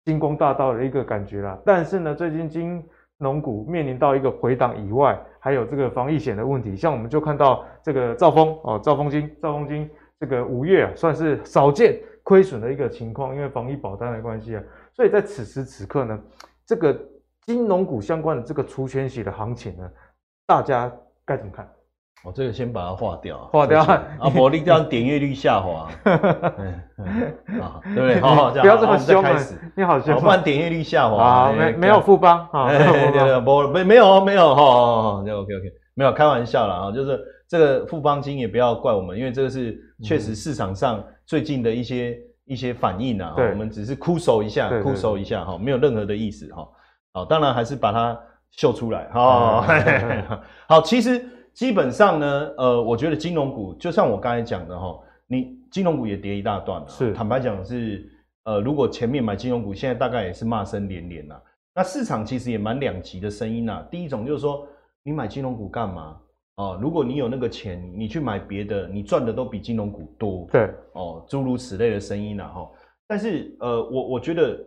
[0.06, 1.60] 金光大道的一个感觉啦。
[1.66, 2.82] 但是呢，最近金
[3.22, 5.20] 龙股面临到一个回档以外。
[5.44, 16.20] 还有这个防疫险的问题，像我们就看到这个兆丰哦，兆丰金，兆丰金这个五月啊，算是少见亏损的一个情况，因为防疫保单的关系啊，所以在此时此刻呢，
[16.64, 16.96] 这个
[17.42, 19.92] 金融股相关的这个除权息的行情呢，
[20.46, 20.94] 大家
[21.26, 21.68] 该怎么看？
[22.24, 24.32] 我这个先把它划掉，划掉啊！
[24.36, 28.22] 我力这样点阅率下滑， 嗯嗯啊，对不对？
[28.22, 29.40] 好好，不要这么凶啊！
[29.76, 31.52] 你好凶，不然点阅率下滑啊！
[31.52, 32.70] 没没有富邦啊？
[32.70, 36.92] 对对不没没有没有哈，就 OK OK，没有开玩笑了啊！
[36.92, 37.20] 就是
[37.50, 46.68] 这个富邦金也不要怪我们，因为这个是确实市场上最近的一些一些反应啊，我们只是哭手一下，哭手一下哈，没有任何的意思哈。
[47.14, 48.16] 好，当然还是把它
[48.52, 49.66] 秀出来哈。
[50.68, 51.20] 好，其实。
[51.54, 56.88] 基本上呢，呃，我觉得金融股就像我刚才讲的哈，你金融股也跌一大段了。
[56.88, 58.10] 是，坦白讲是，
[58.44, 61.36] 呃，如果前面买金融股，现在大概也是骂声连连呐。
[61.74, 63.86] 那市场其实也蛮两极的声音呐。
[63.90, 64.68] 第一种就是说，
[65.04, 66.18] 你买金融股干嘛？
[66.56, 70.48] 哦，如果你有那个钱，你去买别的，你赚的都比金融股多。
[70.52, 72.70] 对，哦，诸如此类的声音呐，哈。
[73.08, 74.60] 但是，呃，我我觉得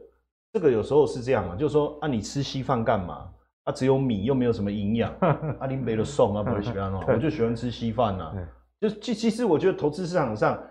[0.53, 3.29] 这个有时候是这样啊，就是说，啊，你吃稀饭干嘛？
[3.65, 5.13] 啊，只有米又没有什么营养，
[5.59, 8.33] 啊，你没得送啊，不喜欢哦， 我就喜欢吃稀饭呐。
[8.81, 10.63] 就其其实我觉得投资市场上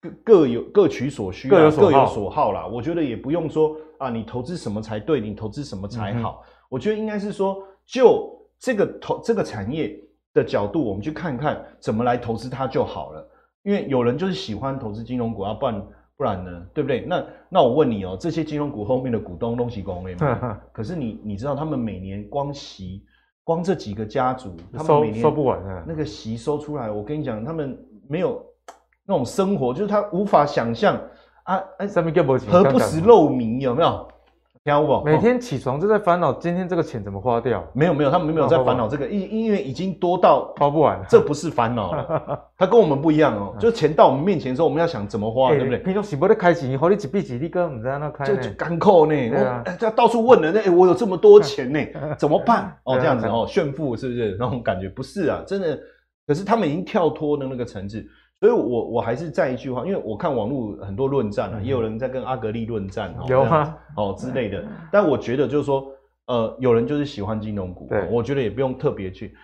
[0.00, 2.66] 各各有各取所需，各有各有所好啦。
[2.66, 6.42] 我觉得也不用说啊，你投资什么才对，你投资什么才好。
[6.68, 9.98] 我觉得应该是说，就这个投这个产业
[10.34, 13.30] 的角度，我们去看看怎么来投资它就好了。
[13.62, 15.82] 因为有人就是喜欢投资金融股啊，不然
[16.16, 17.04] 不然呢，对不对？
[17.06, 20.58] 那那我问你哦，这些金融股后面的股东东西公会吗？
[20.72, 23.04] 可是你你知道他们每年光息。
[23.44, 25.84] 光这几个家族，他们每年收不完啊！
[25.86, 28.44] 那个息收出来，我跟你讲，他们没有
[29.06, 31.00] 那种生活，就是他无法想象
[31.44, 31.62] 啊！
[31.78, 31.86] 哎，
[32.50, 33.60] 何不食肉糜？
[33.60, 34.08] 有没有？
[34.66, 35.00] 听不？
[35.04, 37.64] 每天起床就在烦恼今天这个钱怎么花掉？
[37.72, 42.40] 没有没有，他们没有在烦恼这个，因因为已经多到花不完，这不是烦恼了。
[42.58, 45.78] 他跟我们不一样哦，就是钱到我们面前的时候，我们要想怎么花，对不对？
[45.78, 49.14] 平常是不得开钱，好你几笔几笔哥，你在那开，就就干扣呢。
[49.32, 51.80] 我他到处问人，哎，我有这么多钱呢，
[52.18, 52.76] 怎么办？
[52.82, 54.88] 哦，这样子哦，炫富是不是那种感觉？
[54.88, 55.78] 不是啊，真的。
[56.26, 58.04] 可是他们已经跳脱了那个层次。
[58.38, 63.76] 所以我，我我还是再一句话，因为我看网络很多论战啊，也有人在跟阿格力论战，有吗？
[63.96, 64.62] 哦之类的。
[64.92, 65.86] 但我觉得就是说，
[66.26, 69.34] 呃，有人就是喜欢金融股，对，我觉得也不用特别去。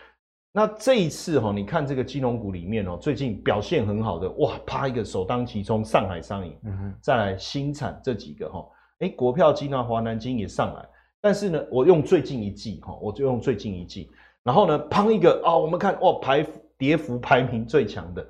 [0.52, 8.62] 那这一次哈，你看这个金融股里面哦，最近表现很好的，哇，啪一个首当其冲，上海商银，嗯哼，再来新产这几个哈，
[8.98, 10.86] 哎，国票金啊，华南金也上来。
[11.22, 14.10] 但是呢，我用最近一季哈，我就用最近一季，
[14.42, 18.26] 然后呢，砰一个哦，我们看哇，排跌幅排名最强的。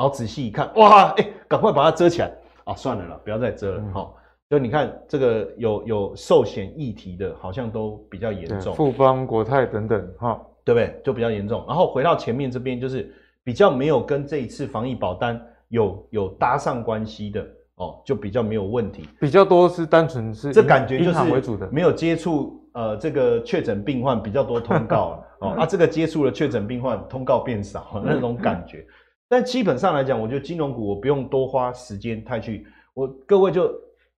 [0.00, 2.32] 然后仔细一看，哇，哎，赶快把它遮起来
[2.64, 2.74] 啊！
[2.74, 4.14] 算了啦，不要再遮了，哈、嗯。
[4.48, 10.98] 就你看这个有有寿险议题的，好像都比较严重，富邦、国泰等等，哈，对不对？
[11.04, 11.62] 就比较严重。
[11.68, 19.06] 然后回到前面这边，就是比较没有跟这一次防疫保单有有搭上关系的哦，就比较没有问题。
[19.20, 28.86] 比较多是单纯是这感觉就是为主的，没有接触呃这个确诊病患比较多通告了哦，啊这个接触了确诊病患通告变少那种感觉。
[29.32, 33.72] 但基本上来讲，我觉得金融股我不用多花时间太去，我各位就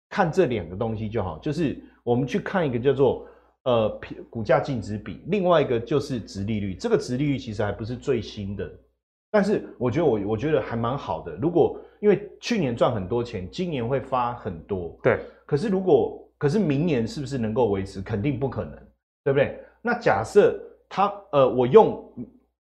[0.09, 3.27] 看这两个东西就好，就是我们去看一个叫做
[3.65, 6.77] 呃股价净值比，另外一个就是值利率。
[6.77, 8.71] 这个值利率其实还不是最新的，
[9.33, 11.35] 但是我觉得我我觉得还蛮好的。
[11.35, 15.19] 如果因为去年赚很多钱，今年会发很多，对。
[15.45, 18.01] 可是如果可是明年是不是能够维持？
[18.01, 18.75] 肯定不可能，
[19.25, 19.59] 对不对？
[19.83, 20.57] 那假设
[20.89, 22.01] 它呃我用。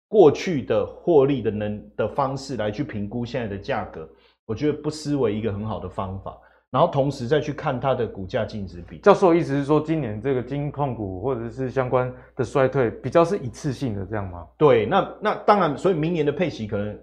[0.07, 4.07] 过去的获利的能的方式来去评估现在的价格，
[4.45, 6.37] 我觉得不失为一个很好的方法。
[6.69, 8.99] 然后同时再去看它的股价净值比。
[8.99, 14.45] 教授意思是说，今年这个金控股或者是相关的衰退比较是一次性的这样吗？
[14.57, 16.99] 对，那那当然，所以明年的配息可能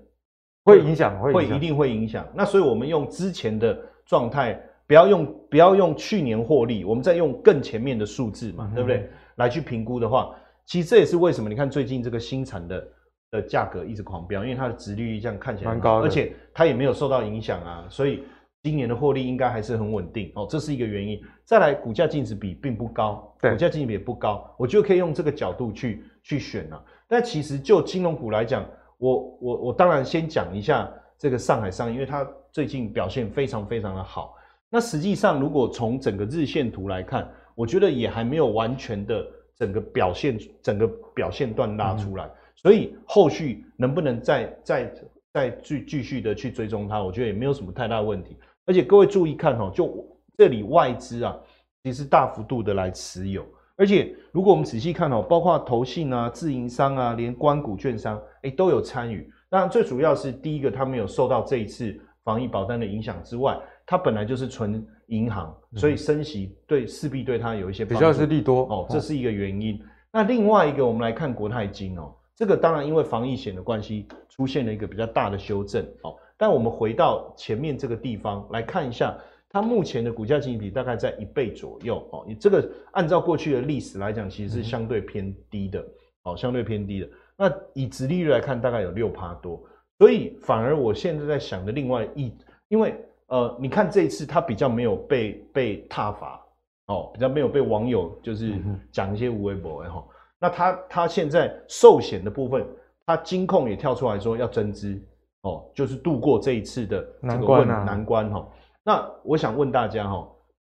[0.64, 2.26] 会影响，会会一定会影响。
[2.34, 9.10] 那所以我们用之前的状态，不要用不要用去年获利，我们再用更前面的数字嘛，嗯、对不对？
[9.36, 10.34] 来去评估的话。
[10.66, 12.88] 其实这也是为什么你看最近这个新产的
[13.30, 18.22] 的价格一直狂飙，因为它的殖利率这样看起来蛮高，而且它也没有受到影响啊，所以
[18.62, 21.20] 今年的获利应该还是很稳定哦，这是一个原因。
[21.44, 26.82] 再来，股价净值比并不高，对，股价净值比也不高，我觉得可以用这个角度去去选啊。
[27.06, 28.64] 但其实就金融股来讲，
[28.96, 34.34] 我我我当然先讲一下这个上海商业，因为它最近表现非常非常的好。
[34.70, 39.26] 那实际上如果从整个日线图来看，我觉得也还没有完全的。
[39.56, 44.94] 整个表现，整个表现段拉出来，嗯、所以后续能不能再再
[45.32, 48.36] 再继继续的去追踪它，我觉得也没有什么太大问题。
[48.66, 50.04] 而且各位注意看哦，就
[50.36, 51.36] 这里外资啊，
[51.82, 53.44] 其实大幅度的来持有，
[53.76, 59.30] 而且如果我们仔细看哦，包括投信啊、自营商啊，连关股券商，哎，都有参与。
[59.48, 64.84] 当然，最主要是第一个，它没有受到这一次防疫保单的影响之外，它本来就是纯。
[65.08, 69.80] 银行，所以升息对势必对它有一些比较是利多哦，这是一个原因。
[70.12, 76.14] 那另外一个，我们来看国泰金哦，这个当然因为防疫险的关系，出现了一个比较大的修正哦。
[76.36, 79.16] 但我们回到前面这个地方来看一下，
[79.50, 82.24] 它目前的股价净值比大概在一倍左右哦。
[82.26, 85.84] 你这个按照过去的历史来讲，其实是相对偏低的
[86.22, 87.08] 哦，相对偏低的。
[87.36, 89.62] 那以殖利率来看，大概有六趴多，
[89.98, 92.32] 所以反而我现在在想的另外一，
[92.68, 92.94] 因为。
[93.28, 96.40] 呃，你看这一次他比较没有被被踏伐
[96.86, 98.54] 哦，比较没有被网友就是
[98.92, 99.88] 讲一些无微博哈。
[99.88, 100.04] 嗯、哼
[100.38, 102.66] 那他他现在寿险的部分，
[103.06, 105.00] 他金控也跳出来说要增资
[105.42, 108.46] 哦，就是度过这一次的这个问难关哈、啊。
[108.84, 110.28] 那我想问大家哈，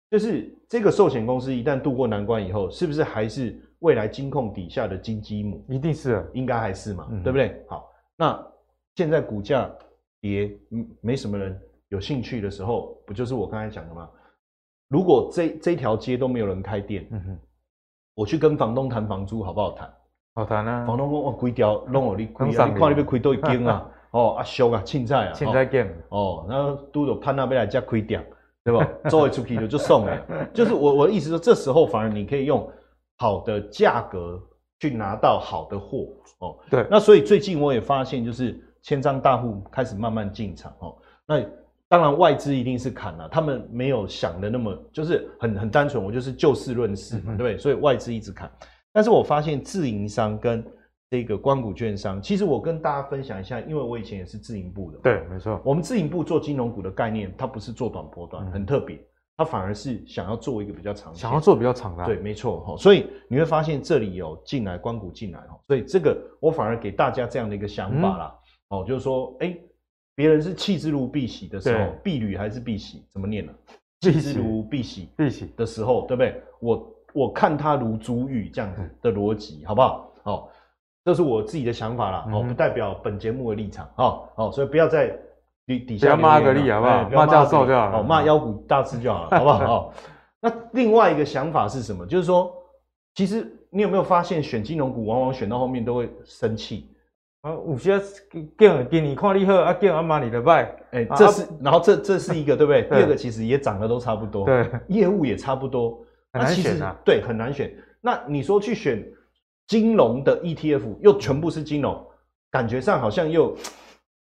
[0.09, 5.65] 就是这个寿险公司一旦度过难关以后，是不是还是未来金控底下的金鸡母？
[5.67, 7.61] 一定是，应该还是嘛，嗯、对不对？
[7.67, 8.47] 好，那
[8.95, 9.69] 现在股价
[10.21, 11.59] 跌，嗯，没什么人
[11.89, 14.09] 有兴趣的时候，不就是我刚才讲的吗？
[14.89, 17.39] 如果这这条街都没有人开店，嗯哼，
[18.15, 19.93] 我去跟房东谈房租好不好谈？
[20.35, 20.85] 好谈啊！
[20.85, 23.89] 房东说：“我规条弄我你亏啊，你看你要亏多一间啊？
[24.11, 28.21] 哦，啊俗啊，凊彩啊，凊彩减哦，然后都有盼那边来家亏掉，
[28.63, 28.87] 对吧？
[29.09, 32.71] 周围出去就就送了，就是我我的意思说，这时候反而你可以用
[33.17, 34.39] 好的价格
[34.79, 36.07] 去拿到好的货
[36.37, 36.55] 哦。
[36.69, 40.95] 对，那所以最近我也发现，就是千张大户开始慢慢进场哦。
[41.25, 41.41] 那
[41.89, 47.57] 当然外资一定是砍了，他们没有想的那么就是很很单纯，我就是就事论事嘛，对不对？
[47.57, 48.51] 所以外资一直砍，
[48.91, 50.61] 但是我发现自营商跟
[51.09, 58.99] 这个光谷券商，其实我跟大家分享一下，因为我以前也是自营部的，对，没错，我们自营部做金融股的概念，它不是做短波段，很特别，
[59.37, 68.35] 它反而是想要做一个比较长，想要做比较长的，对，没错哈，所以你会发现这里有进来光谷进来哈，所以这个我反而给大家这样的一个想法啦，
[68.67, 69.57] 哦，就是说，哎。
[70.17, 72.97] 别人是弃之如敝屣的时候，敝履还是敝屣？
[73.13, 73.53] 怎么念呢？
[74.01, 76.41] 弃之如敝屣，敝屣的时候，对不对？
[76.59, 80.11] 我我看他如珠玉这样子的逻辑，好不好？
[80.23, 80.49] 哦，
[81.05, 85.15] 这是我自己的想法啦，哦，不代表本节目的立场，哦哦，所以不要在
[85.67, 87.09] 底底下骂个力，好不好？
[87.09, 89.93] 骂教授就好，哦，骂妖股大师就好了， 好不好？
[90.39, 92.03] 那另外一个想法是什么？
[92.07, 92.51] 就是说，
[93.13, 96.89] 其实你有没有发现，选金融股往往选到后面都会生气。
[97.41, 97.99] 啊，有些
[98.57, 102.81] 叫给你看你好，啊叫阿妈你的败，哎，这是，然后这这是一个对不 对？
[102.83, 107.71] 第二个其实也涨得都差不多，对， 业务也差不多，很难选啊，对，很难选。
[108.01, 109.05] 那你说去选
[109.67, 112.05] 金融的 ETF，又全部是金融，
[112.49, 113.55] 感觉上好像又，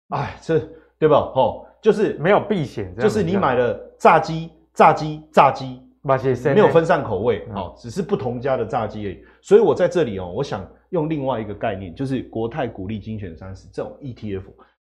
[0.10, 0.60] 哎，这
[1.00, 1.18] 对吧？
[1.36, 9.24] 哦，就是没有避险，就是你买了炸鸡，炸鸡，炸鸡，没有分散口味，哦，只是不同家的炸鸡而已。
[9.42, 10.70] 所以我在这里哦，我想。
[10.92, 14.44] 用另外一个概念，就是国泰股利精选三十这种 ETF，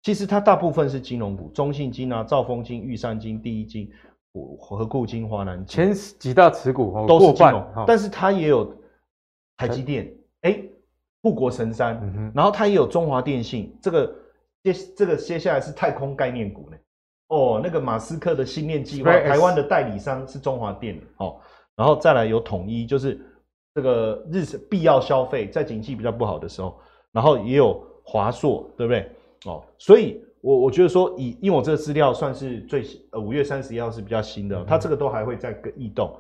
[0.03, 3.87] 其实它大部分是金融股，中信金啊、兆丰金、玉山金、第一金、
[4.59, 8.75] 和固金、华南金，前几大持股都是金融，但是它也有
[9.59, 10.71] 台积电，哎、欸，
[11.23, 14.15] 护国神山，嗯、然后它也有中华电信，这个
[14.63, 16.79] 接这个接下来是太空概念股呢，
[17.31, 21.41] 哦，那个马斯克的信念计划，台湾的代理商是中华电，哦，
[21.75, 23.19] 然后再来有统一，就是。
[23.73, 26.77] 这个日常必要消费，在景气比较不好的时候，
[27.13, 29.09] 然后也有华硕，对不对？
[29.47, 36.13] 哦，所以我我觉得说，以因为我这个资料算是最呃五月三十一号是比较新的，它这个都还会再个异动，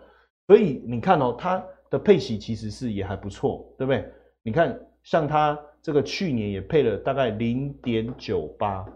[0.46, 4.08] 所以你看哦，它的配息其实是也还不错，对不对？
[4.44, 8.86] 你看像它这个去年也配了大概零点九八，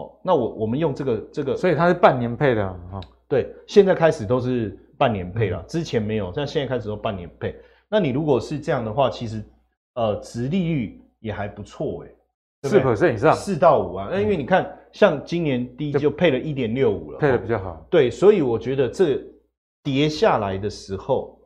[0.00, 7.54] 哦，那我我们用这个这个，所以它是半年配的啊，哦、对，现在开始都是半年配了，之前没有，像现在开始都半年配。
[7.88, 9.44] 那你如果是这样的话，其实，
[9.94, 14.08] 呃，殖利率也还不错哎，四 percent 以上，四到五啊。
[14.10, 17.84] 那因为你看，像今年第一季就配了一点六五了，配的比较好。
[17.90, 19.20] 对，所以我觉得这
[19.82, 21.38] 跌下来的时候，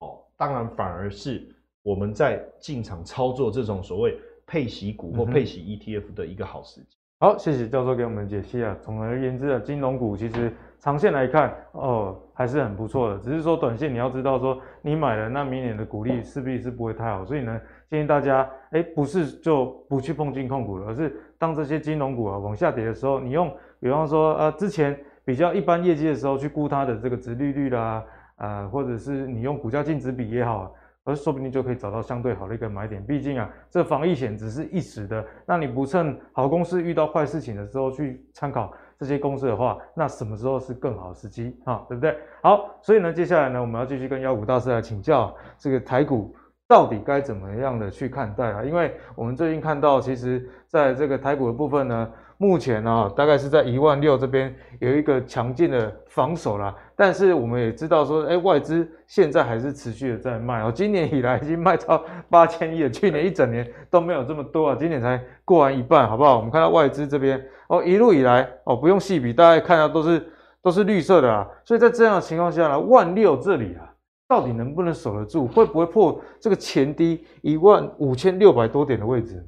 [0.00, 1.48] 哦，当然反而是
[1.82, 6.96] 我们在进场操作这种所谓配息股或配息 ETF 的一个好时机。
[7.22, 8.76] 好，谢谢教授给我们解析啊。
[8.82, 13.18] 总而言之啊，金融股其实长线来看，哦，还是很不错的。
[13.20, 17.24] 只是说短线你要知道说，你买了那明年的股利势必是不会太好。
[17.24, 23.48] 所以呢，建议大家，哎，不是就不去碰金控股了，而是当这些金融股啊往下跌的时候，你用，
[23.78, 28.04] 比方说呃之前比较一般业绩的时候去估它的这个殖利率啦，
[28.34, 30.74] 啊、呃，或者是你用股价净值比也好。
[31.04, 41.84] 而说不定就可以找到相对好的一个买点，毕竟啊，这防疫险只是一时的，那你不趁好公司遇到坏事情的时候去参考这些公司的话，那什么时候是更好的时机啊？
[41.88, 42.16] 对不对？
[42.42, 46.34] 好，所以呢，接下来呢，我们要继续跟妖股大师来请教这个台股
[46.68, 48.62] 到底该怎么样的去看待啊？
[48.62, 52.10] 因为我们最近看到，其实在这个台股的部分呢。
[52.42, 56.74] 目前呢、大概是在一万六这边有一个强劲的防守啦。
[56.96, 60.72] 但是我们也知道说，哎，外资现在还是持续的在卖哦。
[60.74, 66.36] 今年以来已经卖超八千亿了，去年一整年都没有这么多啊，今年才过完一半，好不好？
[66.36, 70.26] 我们看到外资这边哦，一路以来哦，不用细比，大家看到都是
[70.60, 71.48] 都是绿色的啊。
[71.64, 73.86] 所以在这样的情况下呢，万六这里啊，
[74.26, 75.46] 到底能不能守得住？
[75.46, 79.46] 会不会破这个前低一万五千六百多点的位置？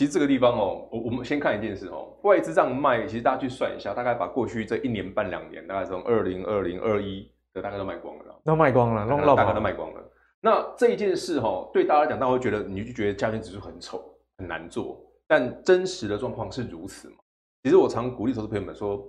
[0.00, 10.00] 其实这个地方哦，我我们先看一件事哦，外资这样卖，其实大家去算一下，大概把过去这一年半两年，大概从二零二零二一的大概都卖光了，都卖光了，大概都卖光了。
[10.40, 14.02] 那这一件事哦，对大家来讲，大家会觉得你就觉得加权指数很丑，
[14.38, 17.16] 很难做，但真实的状况是如此嘛？
[17.62, 19.06] 其实我常鼓励投资朋友们说，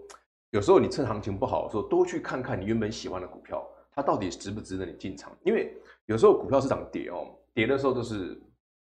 [0.50, 3.66] 有时候你趁行情不好的时候，多去看看你原本喜欢的股票，
[3.96, 5.32] 它到底值不值得你进场？
[5.46, 5.74] 因为
[6.08, 8.38] 有时候股票市场跌哦，跌的时候都是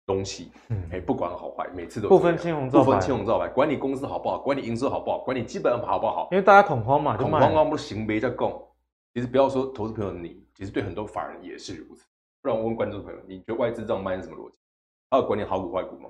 [0.05, 8.61] 东西，嗯，哎，不管好坏，每次都不分青红皂白，不分青红皂白，管你公司好不好，管你营收好不好，管你基本面好不好，因为大家恐慌嘛，恐慌慌不行，没在供。
[9.13, 12.05] 其实不要说投资朋友你，其实对很多法人也是如此。
[12.41, 14.55] 不然我问观众朋友，你觉得外资这样卖是什么逻辑？
[15.09, 16.09] 他有管你好股坏股吗？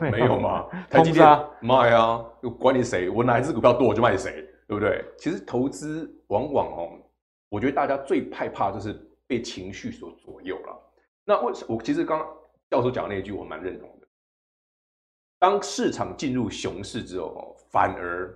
[0.10, 0.66] 没有嘛？
[0.88, 1.26] 台积电
[1.60, 3.10] 卖啊，又管你谁？
[3.10, 5.04] 我哪一只股票多我就卖谁，对不对？
[5.18, 6.88] 其实投资往往哦，
[7.48, 8.92] 我觉得大家最害怕就是
[9.26, 10.78] 被情绪所左右了。
[11.24, 12.28] 那我我其实刚刚
[12.74, 14.06] 教授讲的那一句我蛮认同的。
[15.38, 18.34] 当市场进入熊市之后哦，反而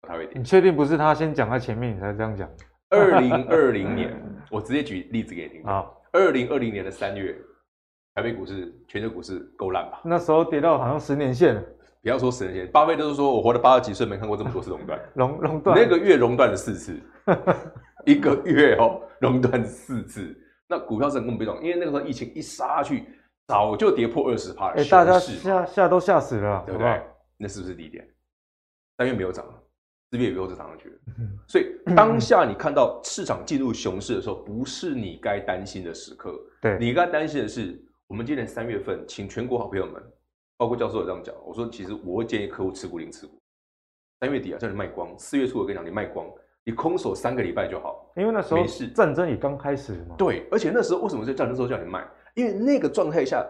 [0.00, 0.40] 他会点。
[0.40, 2.50] 你确定不是他先讲在前面，你才这样讲？
[2.88, 4.18] 二零二零年，
[4.50, 5.86] 我直接举例子给你听啊。
[6.12, 7.36] 二零二零年的三月。
[8.14, 10.00] 台北股市、全球股市够烂吧？
[10.02, 11.62] 那时候跌到好像十年线。
[12.02, 14.98] 不要说十年线，巴菲特都说我活了八十几岁没看过这么多次熔断。
[15.14, 16.98] 熔熔断，那个月熔断了四次，
[18.06, 20.34] 一个月哦熔断四次。
[20.70, 23.04] 那股票是更不懂，因为那个时候疫情一杀下去，
[23.48, 24.68] 早就跌破二十趴。
[24.68, 27.02] 哎，大家吓吓都吓死了，对不对？
[27.36, 28.08] 那是不是低点？
[28.96, 29.44] 三月没有涨，
[30.10, 30.94] 四月以后就涨上去了。
[31.48, 31.66] 所以
[31.96, 36.40] 当下你看到市场进入熊市的时候，不是你该担心的时刻。
[36.62, 37.84] 对，你该担心的是。
[38.06, 40.02] 我们今年三月份，请全国好朋友们，
[40.56, 43.38] 包括教授也这样讲，我说其实我会建议客户持股零持股。
[44.18, 46.26] 三月底啊，叫你卖光；四月初我跟你讲，你卖光，
[46.64, 50.14] 你空手三个礼拜就好，因为那时候战争也刚开始嘛。
[50.16, 52.06] 对，而且那时候为什么在战争时候叫你卖？
[52.34, 53.46] 因为那个状态下，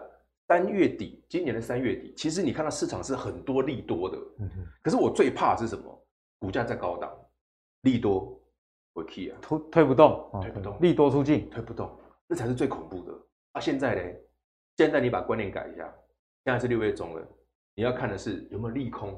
[0.47, 4.17] 三月底，今年的三月底，其实你看到市场是很多利多的。
[4.39, 4.67] 嗯哼。
[4.81, 6.07] 可是我最怕的是什么？
[6.39, 7.11] 股价在高档，
[7.81, 8.41] 利多
[8.93, 11.89] 我 key 啊，推推不动，推不动，利多出尽，推不动，
[12.27, 13.13] 那才是最恐怖的。
[13.51, 14.01] 啊，现在呢？
[14.77, 15.83] 现在你把观念改一下，
[16.45, 17.27] 现在是六月中了，
[17.75, 19.13] 你要看的是有没有利空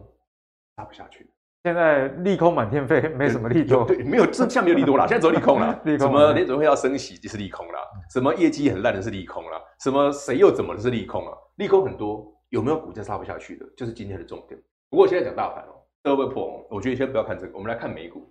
[0.76, 1.30] 杀不下去。
[1.64, 5.74] 现在利空满天飞，没什么利多，对， 没有，这下没有利多了，现在只有利空了。
[5.86, 7.80] 利空什么联准会要升息就是利空了，
[8.12, 11.38] 什么业绩很烂的是利空了，什么谁又怎么的是利空了？
[11.56, 13.66] 利空很多，有没有股价杀不下去的？
[13.78, 14.62] 就是今天的重点。
[14.90, 18.30] 不过现在讲大盘哦，都会破，我觉得先不要看这个，我们来看美股。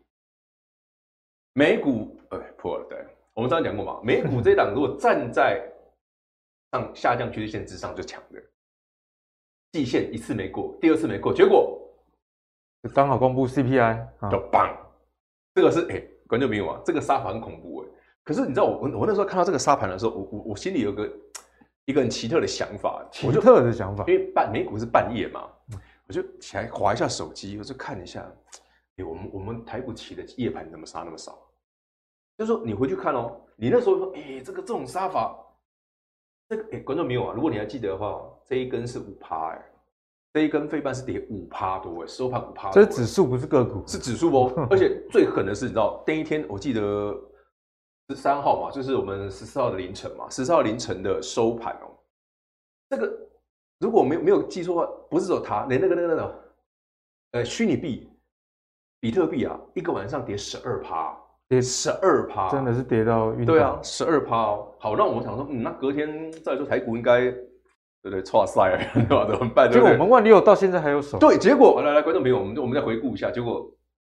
[1.55, 2.99] 美股哎破了，对，
[3.33, 5.59] 我们刚刚讲过嘛，美股这档如果站在
[6.71, 8.43] 上下降趋势线之上就强的，
[9.73, 11.79] 季线一次没过，第二次没过，结果
[12.91, 14.77] 刚好公布 CPI 就棒，
[15.55, 17.89] 这个是哎，观众朋友啊，这个杀盘很恐怖哎。
[18.25, 21.11] 可是你知道我我我那时候看到这个杀盘的时候，我我我心里有个
[21.85, 25.49] 一个很奇特的想法，奇特的想法，因为半美股是半夜嘛，
[26.09, 28.21] 我就起来划一下手机，我就看一下，
[28.97, 31.39] 哎，我们我们台股期的夜盘怎么杀那么少？
[32.37, 35.39] 就是说你回去看哦，你那时候说，哎，这个这种杀法。
[36.49, 37.33] 这个哎，观众没有啊？
[37.35, 39.63] 如果你还记得的话，这一根是五趴哎，
[40.33, 42.71] 这一根费半是跌五趴多哎，收盘五趴。
[42.71, 44.53] 这是指数不是个股，是指数哦。
[44.71, 47.15] 而且最狠的是，你知道那一天我记得
[48.09, 51.93] 十三号嘛，就是我们十四号的凌晨嘛，十四号凌晨的收盘哦。
[52.89, 53.13] 这个
[53.79, 56.45] 如果没有没有记错的话，不是说它连那个那个那个
[57.33, 58.11] 呃虚拟币
[59.01, 61.19] 比特币啊，一个晚上跌十二趴。
[61.49, 63.45] 跌十二趴，真的是跌到晕。
[63.45, 64.75] 对啊，十二趴哦。
[64.79, 67.31] 好，那我想说，嗯，那隔天再说台股应该
[68.03, 68.23] 对不对？
[68.23, 69.27] 挫赛 对吧？
[69.29, 69.71] 怎么办？
[69.71, 71.19] 结果我们万六到现在还有手。
[71.19, 73.65] 对，结果来来，观众朋友，我们我们再回顾一下，结果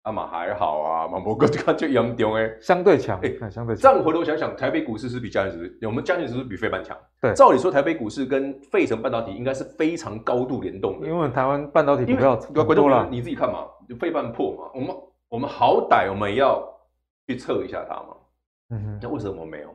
[0.03, 3.77] 阿玛还好啊，马博哥就看就严重哎，相对强哎，相对强。
[3.77, 6.97] 这样回头想想，台北股市是比加权指数，我们加权指数比费半强。
[7.21, 13.67] 对，照理说台北股市跟费城半导体应该是非常高度联动的，因为台湾半导体股票多了，你自己看嘛，
[13.99, 14.97] 费半破嘛，我们
[15.31, 16.63] 我们好歹我们要。
[17.31, 18.17] 去测一下它嘛，
[18.71, 19.69] 嗯哼，那为什么没有？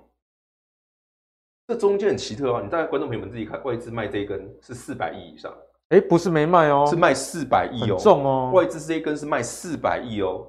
[1.68, 2.62] 这中间很奇特啊！
[2.62, 5.54] 你大概观众朋友们自己看，外资卖这一根是四百亿以上，
[5.90, 10.46] 哎，不是没卖哦，是卖四百亿哦，重哦，外资这一根是卖四百亿哦，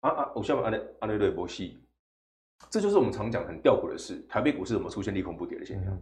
[0.00, 1.78] 啊啊，我下面按那按那对波西，
[2.68, 5.96] 这就是我们常讲很吊诡的事，台北股市怎么出现利空不跌的现象？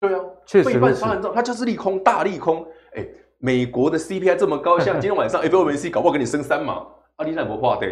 [0.00, 2.66] 对啊，确实，费半杀人它就是利空，大利空。
[2.94, 3.06] 哎，
[3.36, 7.86] 美国的 CPI 这么高，像今天晚上 FOMC 搞不好给你升三码，啊，你那不怕的？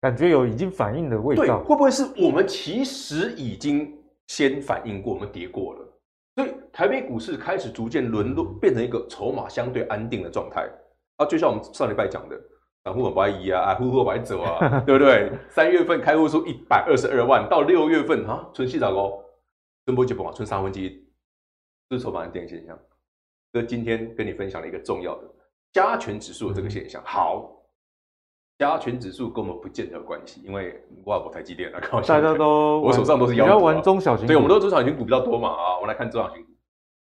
[0.00, 5.88] 感觉有已经反应的味道，对，会不会是我们其实已经先反应过，我们跌过了，
[6.36, 10.68] 所以台北股市开始逐渐沦落，变成一个筹码相对安定的状态
[11.16, 12.40] 啊，就像我们上礼拜讲的，
[12.84, 15.30] 散户很不移啊，啊，呼呼白走啊， 对不对？
[15.50, 19.22] 三月份开户数一百二十二万，到六月份啊，存细咋高，
[19.84, 21.04] 存波结波啊，存三分之一，
[21.88, 22.78] 这是筹码安定现象。
[23.52, 25.30] 这今天跟你分享了一个重要的
[25.72, 27.61] 加权指数的这个现象，嗯、好。
[28.62, 36.48] 加权指数跟我们不见得有关系，因为我我台积电啊，大家都 我手上都是要、啊、玩中小型股，对，我们都中小型股比较多嘛啊，我们来看中小型股，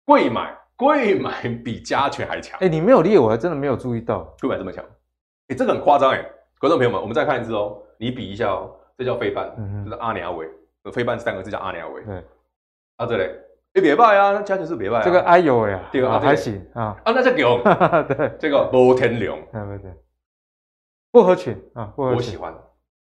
[0.03, 4.27] 贵买贵买比加权还强，哎、欸，你没有列，我还真的没有注意到。
[4.41, 6.25] 贵买这么强，哎、欸，这个很夸张哎，
[6.59, 10.49] 观众朋友们，我们再看一次哦，你比一下哦，这叫费半，嗯、就是阿鸟尾，
[10.91, 12.03] 费半三个字叫阿鸟尾。
[12.03, 12.15] 对，
[12.97, 13.23] 啊这里，
[13.75, 15.03] 哎别拜啊，加权是别拜啊。
[15.03, 16.97] 这个哎呦喂啊，对啊，还行啊。
[17.03, 17.61] 啊，那这牛，
[18.07, 19.91] 对，这个摩天龙，对对对，
[21.13, 22.17] 不合群啊，不合群。
[22.17, 22.51] 我喜欢，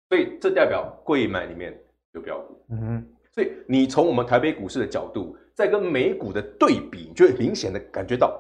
[0.09, 1.79] 所以这代表贵买里面
[2.13, 2.59] 有标股。
[2.71, 8.35] 嗯哼，所以你从我们台北股市的角度，在跟美股的对比，你就会明显的感觉到，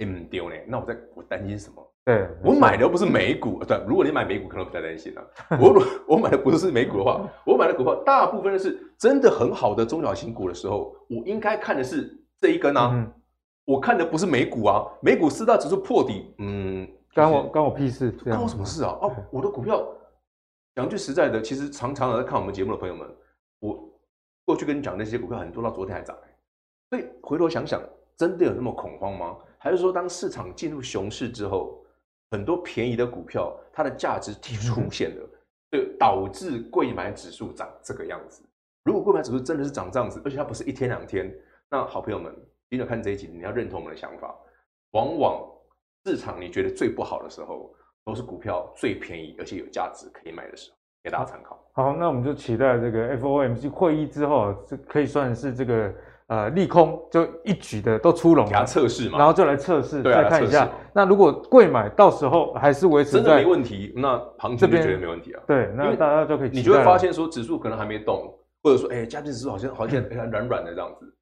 [0.00, 1.88] 嗯丢呢，那我在我担心什么？
[2.04, 5.24] 对，我买的又不是美股，对，如果你买美股，可能不太担心了。
[5.60, 13.08] 我我买的不是美股的话， 我买的股票大部分是真的很好的中小型股的时候，我应该看的是这一根啊，嗯、
[13.64, 18.98] 我看的不是美股啊，美股四大指数破底，嗯，关我关我屁事，关我什么事啊？
[19.02, 19.86] 哦，我的股票，
[20.74, 23.08] 讲句实在的，其实常常在看我们节目的朋友们，
[23.60, 23.88] 我
[24.44, 26.16] 过去跟你讲那些股票，很多到昨天还涨，
[26.90, 27.82] 所以回头想想，
[28.16, 29.36] 真的有那么恐慌吗？
[29.58, 31.78] 还是说，当市场进入熊市之后？
[32.30, 35.28] 很多便宜的股票，它的价值出现了，
[35.70, 38.42] 就导致柜买指数涨这个样子。
[38.84, 41.30] 如果柜买指数真的是涨这样子，而且它不是一天两天，
[41.68, 42.34] 那好朋友们，
[42.70, 44.34] 今天看这一集，你要认同我们的想法。
[44.92, 45.46] 往往
[46.04, 47.72] 市场你觉得最不好的时候，
[48.04, 51.58] 都是股票最便宜而且有价值可以买的时候，给大家参考。
[51.72, 55.92] 好，那我们就期待这个 FOMC 会议之后，这可以算是这个。
[56.28, 60.70] 呃，利空就一举的都出笼，给它测试嘛，然后就来测试，对啊，再看一下。
[60.94, 65.42] 那如果贵买到时候还是维持在真的没问题，那行情就觉得没问题啊。
[65.46, 70.00] 对，那大家就可以，你就会发现说指数可能还没动，或者说哎，加权指数好像好像
[70.30, 71.14] 软软的这样子。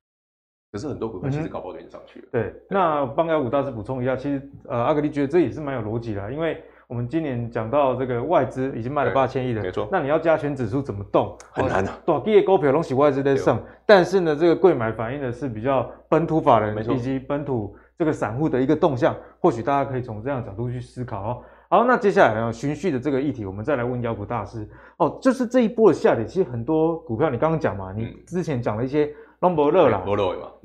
[0.72, 2.26] 可是很多股票其实搞不好就上去了。
[2.32, 6.62] 对，那帮妖股大师补充一下，其实呃，阿格力觉得这也是蛮有逻辑的，因为。
[6.90, 9.88] 我们今年讲到这个外资已经卖了八千亿了，没错。
[9.92, 11.38] 那你要加权指数怎么动？
[11.52, 11.92] 很难的。
[12.04, 21.42] 短期的股票东西外资在上，但是呢，这个柜买反映的是比较本土法人以及本土这个散户的一个动向，或许大家可以从这样的角度去思考哦。
[21.68, 29.08] 好，那接下来呢，循序的这个议题，我们再来问妖股大师哦，就是这一波的下跌，其实很多股票你刚刚讲嘛，你之前讲了一些
[29.41, 30.03] 龙博乐啦，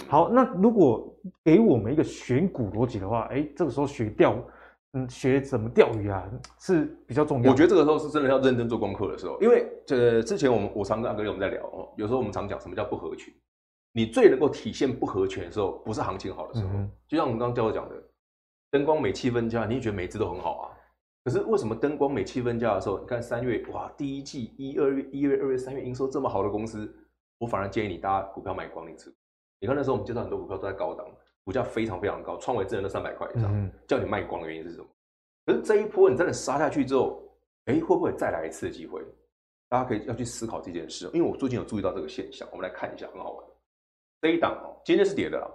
[0.08, 1.14] 好，那如果
[1.44, 4.36] 给我们一个选股逻辑的话，哎，这个时候学钓。
[4.98, 6.24] 嗯，学怎么钓鱼啊
[6.58, 7.52] 是比较重要。
[7.52, 13.34] 我觉得这个时候是真的要认真做功课的时候，因为这之前我们我常跟阿格力我们在聊哦，有时候我们常讲什么叫不合群。
[13.92, 17.96] 你最能够体现不合群的时候，不是行情好的时候，嗯、就像我们刚刚教授讲的，
[18.72, 20.72] 灯光美气氛佳，你也觉得每只都很好啊。
[21.26, 26.90] 可是为什么灯光美气氛佳的时候，你看三月哇，第一季一二月一月二月三月营收这么好的公司，
[27.38, 29.14] 我反而建议你大家股票卖光一次。
[29.60, 31.06] 你看那时候我们介绍很多股票都在高档。
[31.44, 34.86] 股价非常非常高，创维智能的三百块以上，嗯、叫你卖光的原因是什么？
[35.46, 37.22] 可是这一波你真的杀下去之后，
[37.66, 39.00] 哎，会不会再来一次的机会？
[39.70, 43.46] 大家可以要去思考这件事，因为我最近有注意到这个现象，我们来看一下，很好玩。
[44.22, 45.48] 这一档哦，今天是跌的啦，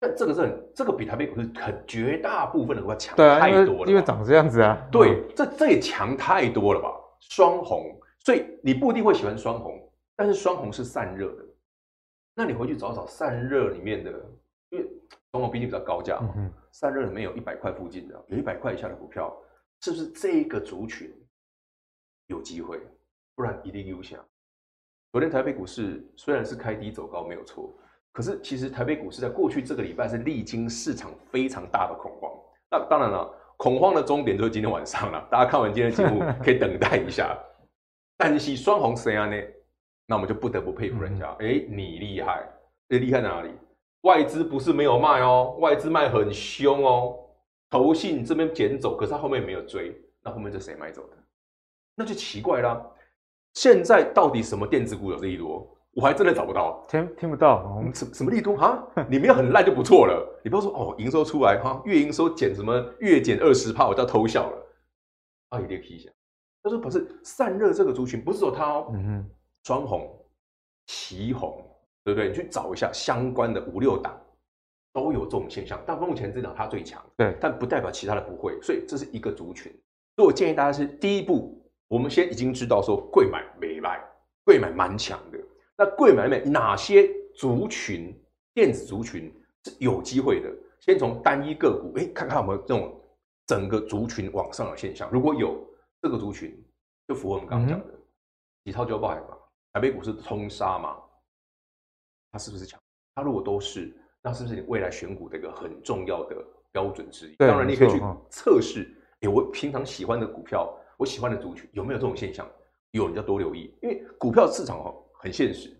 [0.00, 4.88] 但这个是很，这个比台北股市很绝大部分的股票强太多了，啊，因为涨这样子啊。
[4.90, 6.90] 对，嗯、这这也强太多了吧？
[7.20, 9.78] 双红，所以你不一定会喜欢双红，
[10.16, 11.44] 但是双红是散热的，
[12.34, 14.10] 那你回去找找散热里面的，
[14.70, 14.88] 因为。
[15.32, 19.36] 双红毕竟比较高价嘛，嗯、散热里面有一百块附近的，有一百块以下的股票，
[19.80, 21.12] 是不是这一个族群
[22.28, 22.80] 有机会？
[23.34, 24.16] 不然一定优先。
[25.10, 27.68] 昨天台北股市虽然是开低走高没有错，
[28.12, 32.32] 可是其实台北股市在过去这个礼拜是历经市场非常大的恐慌。
[32.70, 35.26] 那当然了，恐慌的终点就是今天晚上了。
[35.28, 37.36] 大家看完今天的节目 可以等待一下。
[38.16, 39.36] 但是双红谁啊呢？
[40.06, 41.26] 那我们就不得不佩服人家。
[41.40, 42.46] 哎、嗯哼，你厉害，
[42.88, 43.50] 你厉害在哪里？
[44.02, 47.18] 外资不是没有卖哦，外资卖很凶哦。
[47.70, 51.16] 投信这边捡走，可是他后面没有追，那后面是谁买走的？
[51.96, 52.80] 那就奇怪啦。
[53.54, 55.70] 现在到底什么电子股有利多？
[55.92, 57.80] 我还真的找不到，听听不到。
[57.94, 58.84] 什什么利多哈？
[59.08, 60.40] 你没有很烂就不错了。
[60.42, 64.66] 你不要说哦，营收出来哈，月营收减什么月减二十趴，我就要偷笑了。
[65.50, 66.10] 啊，一定要提一下。
[66.64, 69.30] 他说不是散热这个族群，不是说他哦，嗯哼，
[69.64, 70.08] 双红、
[70.86, 71.60] 旗红。
[72.06, 72.28] 对不对？
[72.28, 74.14] 你去找一下相关的五六档，
[74.92, 75.82] 都有这种现象。
[75.86, 78.60] 但目前这档它最强，对，但不代表其他的不会。
[78.60, 79.72] 所以这是一个族群。
[80.14, 84.04] 所以我建议大家是第一步，我们先已经知道说贵买没买，
[84.44, 85.38] 贵买蛮强的。
[85.78, 88.14] 那贵买美哪些族群，
[88.52, 89.34] 电子族群
[89.64, 90.52] 是有机会的？
[90.80, 93.00] 先从单一个股，哎，看看有没有这种
[93.46, 95.08] 整个族群往上的现象。
[95.10, 95.66] 如果有
[96.02, 96.54] 这个族群，
[97.08, 97.94] 就符合我们刚刚讲的，
[98.66, 99.33] 几套就爆海嘛，
[99.74, 100.96] 台北股市通杀嘛。
[102.32, 102.80] 它是不是强？
[103.14, 106.36] 它如果都是，那是不是你未来选股的一个很重要的
[106.72, 107.36] 标准之一？
[107.36, 108.00] 当然，你可以去
[108.30, 108.90] 测试。
[109.20, 112.48] 哎，我平常喜欢的股票，我喜欢的族群有没有这种现象？
[112.90, 113.76] 有，你要多留意。
[113.82, 115.76] 因为股票市场哦很现实，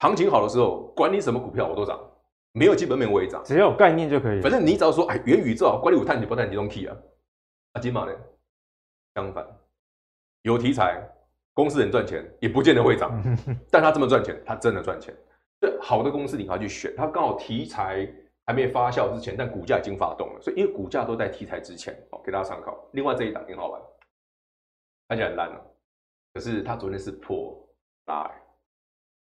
[0.00, 2.00] 行情好的时候，管你什么股票我都涨，
[2.52, 4.40] 没有基本面我也涨，只要有概念就可以。
[4.40, 6.96] 反正你只要说哎，元宇宙，管你有碳，你不碳，你都 key 啊。
[7.72, 8.12] 啊，金马呢？
[9.14, 9.46] 相反，
[10.42, 11.06] 有题材
[11.54, 13.22] 公司很赚钱，也不见得会涨，
[13.70, 15.14] 但他这么赚钱，他真的赚钱。
[15.60, 18.06] 这，好的公司你要去选，它刚好题材
[18.44, 22.76] 还没发酵之前，但股价已经发动了，所以因为股价都在题材之前，好给大家参考。
[22.92, 23.80] 另外这一档挺好玩，
[25.08, 25.64] 看起来很烂了，
[26.34, 27.56] 可是它昨天是破
[28.06, 28.30] 拉，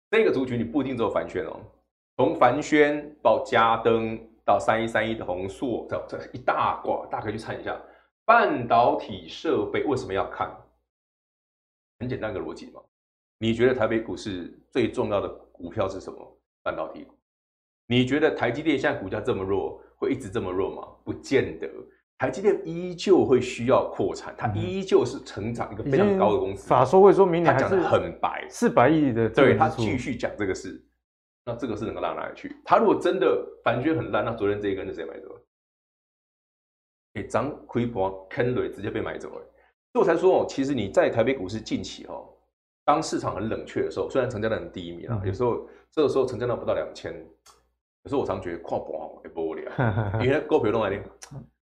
[0.09, 1.61] 这个族群你不一定只有帆宣哦，
[2.17, 7.79] 从帆宣到嘉登到三一三一的宏硕，这这一大挂，大家可以去看一下。
[8.25, 10.49] 半导体设备为什么要看？
[11.99, 12.81] 很简单个逻辑嘛。
[13.39, 16.39] 你觉得台北股市最重要的股票是什么？
[16.63, 17.13] 半导体股。
[17.87, 20.87] 你觉得台积电现在股价这么弱，会一直这么弱吗？
[21.05, 21.69] 不见得。
[22.17, 26.67] 台积电依旧会需要扩产，它依旧是成长一个非常高的公司。
[26.67, 29.29] 法说会说明年还是很白，四百亿的。
[29.29, 30.83] 对，他继续讲这个事，
[31.45, 32.55] 那这个事能够到哪里去？
[32.65, 35.39] 他如果真的反觉很烂，那昨天这一根是谁买走？
[37.13, 39.45] 诶，涨亏破坑雷直接被买走了，
[39.97, 42.23] 所以我才说哦，其实你在台北股市近期哦，
[42.85, 47.11] 当市场很冷却的时候，虽然成交量很低迷啊，有时候这个时候成交量不到两千，
[48.03, 49.71] 有时候我常觉得跨博也不无聊，
[50.21, 51.01] 因为股票弄来你，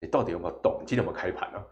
[0.01, 0.79] 你到底有没有动？
[0.85, 1.63] 今天有没有开盘啊？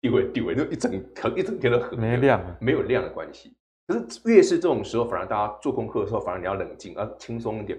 [0.00, 0.90] 地位地位，就一整
[1.20, 3.54] 横一整天都很没量，没有量的关系。
[3.86, 7.78] 可是越是这种时候，反而大家做功课的时候，反而你要冷静，要轻松一点。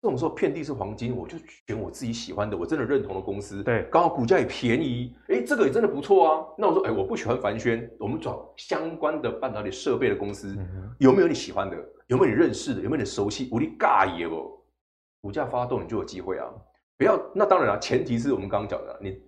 [0.00, 1.36] 这种时候遍地是黄金，我就
[1.66, 3.64] 选我自己喜欢的，我真的认同的公司。
[3.64, 6.46] 对，刚好股价也便宜，哎，这个也真的不错啊。
[6.56, 11.76] 那我说，哎，我不喜欢凡轩，我们找相关的半导体设备的公司，嗯、有没有你喜欢的？
[12.06, 12.80] 有没有你认识的？
[12.80, 13.48] 有没有你熟悉？
[13.50, 14.64] 无力尬也不，
[15.20, 16.46] 股价发动你就有机会啊。
[16.96, 19.20] 不要，那当然了，前提是我们刚刚讲的，你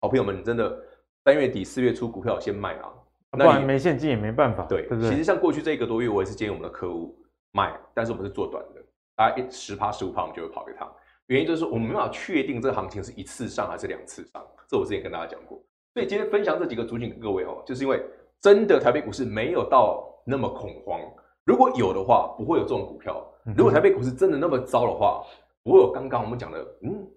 [0.00, 0.76] 好朋友们，你真的
[1.24, 2.90] 三月底四月初股票先卖啊，
[3.30, 4.64] 不然没现金也没办法。
[4.64, 5.08] 对，对？
[5.08, 7.16] 其实像过去这一个多月，我也是建议我们的客户
[7.52, 8.75] 卖，但是我们是做短的。
[9.16, 10.92] 大概一十趴十五趴，我们就会跑一趟。
[11.26, 14.40] 原因就是说，我们没办法确定这个行情是一次上还是两次上。
[14.68, 15.60] 这我之前跟大家讲过。
[15.94, 18.04] 所以今天分享这几个主景给各位哦，就是因为
[18.40, 21.00] 真的台北股市没有到那么恐慌。
[21.44, 23.24] 如果有的话，不会有这种股票。
[23.56, 25.24] 如果台北股市真的那么糟的话，
[25.62, 27.08] 不会有刚刚我们讲的，嗯，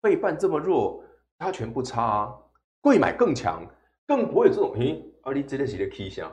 [0.00, 1.04] 费半这么弱，
[1.38, 2.34] 它全不差啊。
[2.80, 3.64] 贵买更强，
[4.06, 6.24] 更不会有这种，咦，阿里这类型的 K 线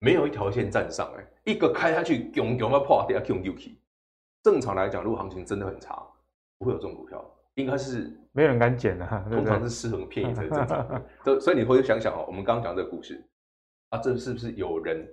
[0.00, 3.78] 没有一条线站上，哎，一个开下去，咚咚要破掉，咚丢起。
[4.44, 6.00] 正常来讲，如果行情真的很差，
[6.58, 7.24] 不会有这种股票，
[7.54, 9.06] 应该是没有人敢捡的。
[9.30, 11.02] 通常是失衡便宜才正常。
[11.24, 13.24] 所所以你回去想想哦，我们刚刚讲这个故事
[13.88, 15.08] 啊，这是不是有人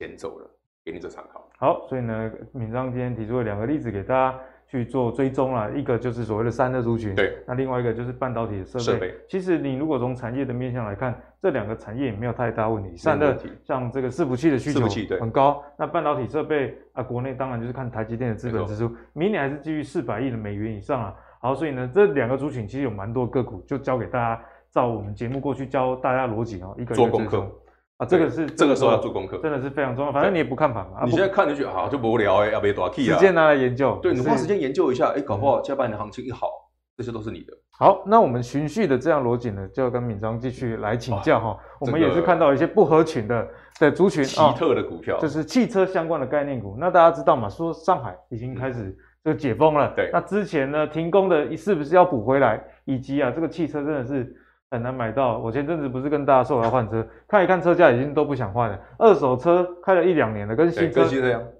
[0.00, 0.50] 捡走了？
[0.84, 1.48] 给你做参考。
[1.56, 4.40] 好，所以呢，敏章今天提出了两个例子给大家。
[4.70, 8.84] 去做追踪啦，一个就是所谓的散热族群，对，那另外一个就是半导体的设备。
[8.84, 9.14] 设备。
[9.26, 12.94] 其实你如果从产业的面向来看，这两个产业也没有太大问题。
[12.94, 14.86] 散热像这个伺服器的需求
[15.18, 21.14] 很高，那半导体设备啊，国内当然就是看台积电的资本支出，明年还是基于四百亿的美元以上啊。
[21.40, 27.50] 好，所以呢，这两个族群其实有蛮多个股，就交给大家照我们节目过去教大家逻辑哦，一个做功课。
[27.98, 30.12] 啊，这个是这个时候要做功课，真的是非常重要。
[30.12, 33.14] 反正你也不看盘嘛，你现在看就觉得啊，就无聊哎，要不要多听啊？
[33.14, 36.48] 时间拿来研究，对，你花时间研究一下，哎，搞不好下半年行情一好，
[36.96, 37.52] 这些都是你的。
[37.76, 41.58] 好，那我们循序的这样逻辑呢，就要跟敏章继续来请教哈。
[41.80, 43.48] 我们也是看到一些不合群的
[43.80, 46.76] 的族群，奇特的股票，就是汽车相关的概念股。
[46.78, 47.48] 那大家知道嘛？
[47.48, 50.08] 说上海已经开始就解封了，对。
[50.12, 52.62] 那之前呢，停工的是不是要补回来？
[52.84, 54.36] 以及啊，这个汽车真的是。
[54.70, 55.38] 很难买到。
[55.38, 58.78] 我前阵子不是跟大家说我要换车，看一看车价已经都不想换了。
[58.98, 61.04] 二手车开了一两年了，跟新车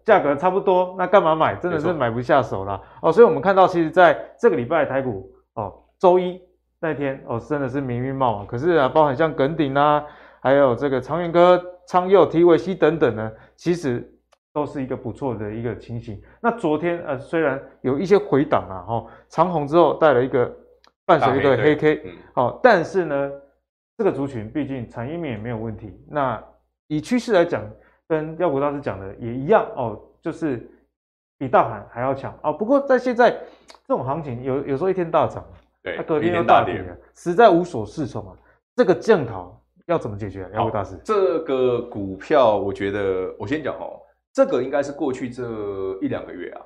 [0.04, 1.54] 价格差不多，那干嘛买？
[1.56, 3.10] 真的是买不下手了哦。
[3.12, 6.40] 所以我们看到，其实在这个礼拜的台股哦，周一
[6.80, 8.44] 那天哦，真的是明明冒。
[8.44, 10.04] 可是啊，包含像耿鼎啊，
[10.40, 14.06] 还有这个长源科、昌佑、TVC 等等呢，其实
[14.52, 16.20] 都是一个不错的一个情形。
[16.42, 20.54] 那昨天呃，虽然有一些回档啊，哦，长虹之后带了一个。
[21.08, 22.02] 伴随一个黑 K，
[22.34, 23.32] 好、嗯哦，但是呢，
[23.96, 25.98] 这个族群毕竟产业面也没有问题。
[26.06, 26.38] 那
[26.86, 27.64] 以趋势来讲，
[28.06, 30.70] 跟妖股大师讲的也一样哦，就是
[31.38, 32.52] 比大盘还要强哦。
[32.52, 35.42] 不过在现在这种行情，有有时候一天大涨，
[35.82, 36.84] 对，隔天又大跌，
[37.14, 38.36] 实在无所适从啊。
[38.76, 40.46] 这个降头要怎么解决？
[40.52, 43.98] 妖股大师，这个股票，我觉得我先讲哦，
[44.34, 45.42] 这个应该是过去这
[46.02, 46.60] 一两个月啊，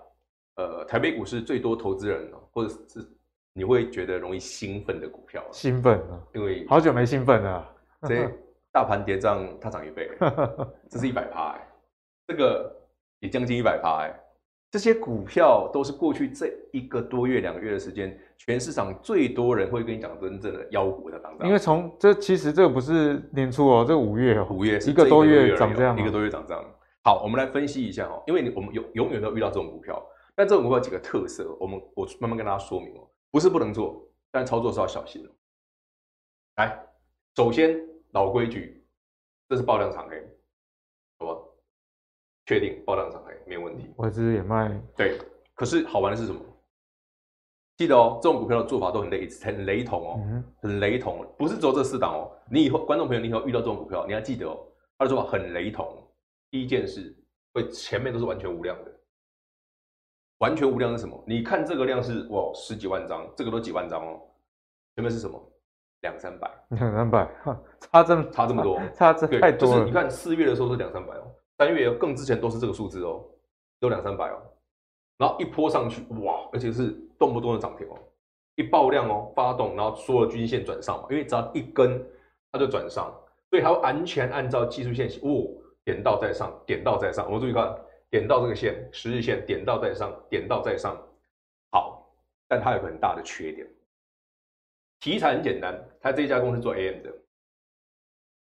[0.57, 3.07] 呃，台北股市最多投资人或者是。
[3.55, 6.21] 你会觉得容易兴奋的股票，兴奋啊！
[6.35, 7.69] 因为好久没兴奋了。
[8.09, 8.29] 这
[8.73, 10.11] 大盘跌涨，它涨一倍，
[10.89, 11.57] 这是一百趴，
[12.27, 12.75] 这个
[13.21, 14.19] 也将近一百趴，哎
[14.71, 21.47] 这些股票都是过去这一个多月、两个月的时间，全市场最多人会跟你讲真正的妖股的涨涨。
[21.47, 26.65] 因为从这其实这个不是年初哦，这五月哦，五月一个多月涨这样，一个多月涨这样。
[27.05, 30.03] 好，我们来分析一下哦，因为你我们永永远都遇到这种股票，
[30.35, 33.07] 但这种股票有几个特色，我们我慢慢跟大家说明哦。
[33.33, 35.31] 不是不能做，但操作是要小心的。
[36.57, 36.79] 来，
[37.35, 37.81] 首先
[38.11, 38.87] 老规矩，
[39.49, 40.23] 这是爆量长黑，
[41.19, 41.41] 好吧？
[42.45, 43.91] 确定爆量长黑，没有问题。
[43.97, 45.19] 外资也卖，对。
[45.55, 46.41] 可是好玩的是什么？
[47.79, 52.31] 记得哦，这种股票的做法都很类似，很雷同哦，嗯、很雷同，不是只有这四档哦。
[52.51, 54.63] 你以后观众朋友，你以后遇到这种股票，你要记得哦，
[54.99, 56.07] 它的做法很雷同。
[56.51, 57.17] 第一件事，
[57.55, 59.01] 会前面都是完全无量的，
[60.43, 61.17] 完全无量是什么？
[61.25, 64.21] 你看这个量是哇十几万张，这个都几万张哦，
[64.97, 65.41] 前面是什么？
[66.01, 67.29] 两三百，两三百，
[67.79, 69.75] 差这么差这么多， 差这太多了。
[69.77, 71.23] 就是你看四月的时候是两三百哦，
[71.59, 73.25] 三月更之前都是这个数字哦，
[73.79, 74.43] 都两三百哦。
[75.17, 76.49] 然后一波上去，哇！
[76.53, 77.97] 而且是动不动的涨停哦，
[78.57, 82.05] 一爆量哦，发动，然后所有均线转上嘛，因为只要一根
[82.51, 83.15] 它就转上，
[83.49, 85.47] 所以它会完全按照技术线型，哦，
[85.85, 87.27] 点到再上，点到再上。
[87.27, 87.73] 我们注意看，
[88.13, 90.95] 点到这个线，十日线，点到再上，点到再上。
[91.71, 92.15] 好，
[92.47, 93.67] 但它有个很大的缺点，
[95.01, 97.11] 题材很简单，它这一家公司做 AM 的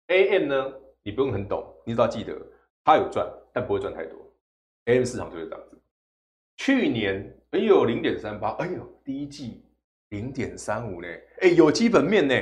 [0.08, 2.38] ，AM 呢，你不用很懂，你只要记得
[2.84, 4.18] 它有赚，但不会赚太多
[4.84, 5.80] ，AM 市场就是这样子。
[6.58, 9.64] 去年哎呦零点三八，哎呦第一季
[10.10, 11.08] 零点三五呢，
[11.40, 12.34] 哎有基本面呢，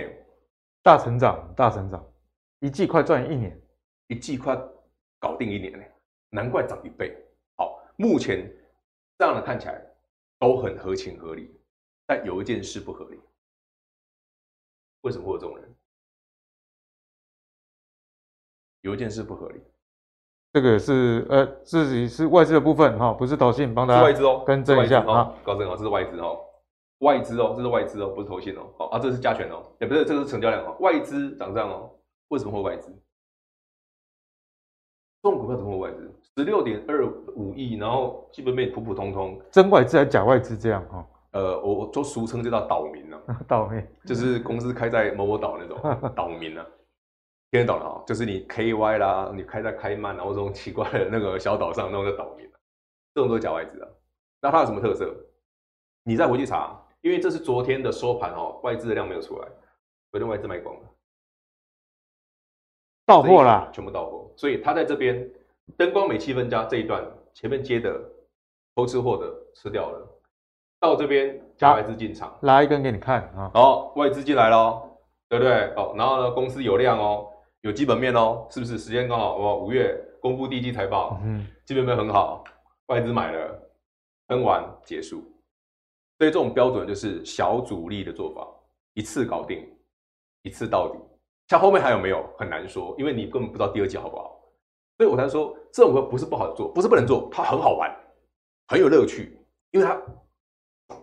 [0.83, 2.05] 大成长大成长，
[2.59, 3.57] 一季快赚一年，
[4.09, 4.61] 一季快
[5.21, 5.85] 搞定一年呢，
[6.31, 7.17] 难怪涨一倍。
[7.57, 8.51] 好，目前
[9.19, 9.85] 这样的看起来
[10.39, 11.55] 都很合情合理，
[12.07, 13.21] 但有一件事不合理，
[15.03, 15.77] 为什么会有这种人？
[18.81, 19.61] 有一件事不合理。
[20.53, 26.45] 这个是呃，自己是外资的部分哈，不是投信，帮大家外资哦，更正一下啊，高正哦，这是外资哦，
[26.99, 31.95] 外资哦，这是外资哦，不是投信哦，好啊，这是加权哦，也不是，这个是成交量哦，外资涨这样哦，
[32.29, 32.91] 为什么会外资？
[35.23, 36.10] 这种股票怎么会外资？
[36.41, 41.07] 十六点二五亿，然后基本面普普通通，真外资还是假外资这样哈？
[41.33, 46.65] 呃，我我都俗称就叫岛民啊， 岛民就是公司开在某某岛那种岛民呢。
[47.53, 52.49] 听得懂了哈，就是你 KY 啦，你开在开曼然后这种奇怪的那个小岛上，那种叫岛民，
[53.13, 53.89] 这种都是假外资啊。
[54.41, 55.15] 那它有什么特色？
[56.05, 59.49] 你再回去查，因为这是昨天的收盘哦，外资的量没有出来，
[60.11, 60.83] 昨天外资卖光了，
[63.05, 64.33] 到货啦，全部到货。
[64.37, 65.29] 所以它在这边
[65.77, 67.05] 灯光美气氛加这一段
[67.35, 68.01] 前面接的
[68.75, 70.09] 偷吃货的吃掉了，
[70.81, 73.51] 到这边加外资进场，拉一根给你看啊。
[73.55, 74.83] 好，外资进来了，
[75.29, 75.73] 对不对？
[75.77, 77.27] 哦，然后呢，公司有量哦。
[77.63, 78.79] 有基本面哦，是不是？
[78.79, 82.43] 时间刚好，哇，五月公布第一季财报，嗯，基本面很好，
[82.87, 83.71] 外资买了，
[84.29, 85.21] 喷完结束。
[86.17, 88.49] 所以这种标准就是小主力的做法，
[88.95, 89.71] 一次搞定，
[90.41, 90.99] 一次到底。
[91.49, 94.41] 像后面还有没有很难说，因为你根本不知道第二季好不好。
[94.97, 97.95] 所以我才说这种不是不好做，不是不能做，它很好玩，
[98.69, 99.39] 很有乐趣，
[99.71, 99.95] 因为它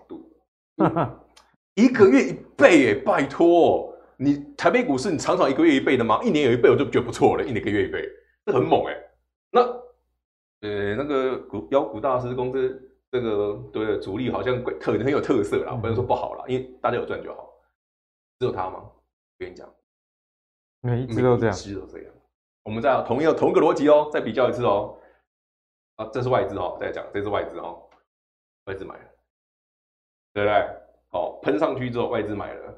[0.08, 0.30] 度
[1.76, 3.94] 一个月一倍耶，拜托。
[4.20, 6.20] 你台北股市，你常常一个月一倍的吗？
[6.24, 7.44] 一年有一倍，我就觉得不错了。
[7.44, 8.04] 一年一个月一倍，
[8.46, 9.12] 这很猛哎、欸。
[9.52, 9.62] 那
[10.62, 17.48] 呃，那个股妖股大师公司这个对主力好像特很有特色啦，不能说不好啦，因为大家有赚就好。
[18.40, 18.80] 只有他吗？
[18.80, 18.92] 我
[19.38, 19.72] 跟你讲，
[20.82, 22.12] 每一只都这样，每一支都这样。
[22.68, 25.00] 我们再同一个同一个逻辑哦，再比较一次哦。
[25.96, 27.82] 啊，这是外资哦，再讲这是外资哦，
[28.66, 29.06] 外资买了，
[30.34, 30.78] 对不对？
[31.08, 32.74] 好，喷上去之后，外资买了。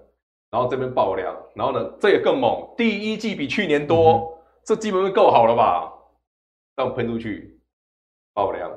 [0.51, 5.91] 然后这边爆量，然后呢，这也更猛，第一季比去年多，嗯、这基本面够好了吧？
[6.75, 7.59] 这样喷出去，
[8.35, 8.69] 爆量，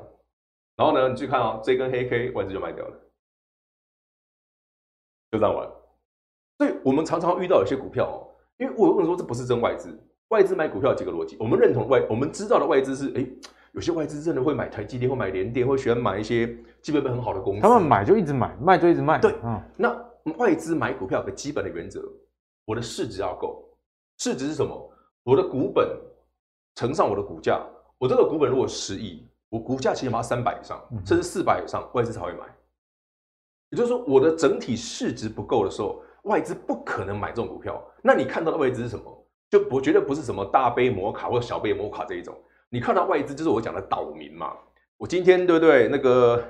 [0.75, 2.97] 然后呢，你去看啊、哦，这根黑 K 外资就卖掉了，
[5.29, 5.71] 就这样玩。
[6.57, 9.95] 所以我们常常遇到有些股票哦，因为我跟你说这不是真外资，
[10.33, 13.23] 外资买股票有几个逻辑，我们认同外，我们知道的外资是，哎，
[13.73, 16.47] 有些外资真的会买台积电，会买联电，会喜欢买一些
[16.81, 19.95] 基本面很好的公司，他们买就一直买，卖就一直卖，对，嗯，那。
[20.37, 22.01] 外资买股票有个基本的原则，
[22.63, 23.61] 我的市值要够。
[24.19, 24.73] 市值是什么？
[25.21, 25.99] 我的股本
[26.75, 27.61] 乘上我的股价。
[27.97, 32.45] 我这个股本如果十亿，我股价起码三百以上，甚至四百以上，外资才会买。
[33.71, 37.85] 也就是说，我的整体市值不够的时候，外资不可能买这种股票。
[38.01, 39.22] 那你看到的外资是什么？
[39.53, 42.35] 就不绝对不是什么大杯摩卡或者小杯摩卡这一种。
[42.69, 44.51] 你看到外资就是我讲的岛民嘛。
[44.97, 45.87] 我今天对不对？
[45.87, 46.43] 那个。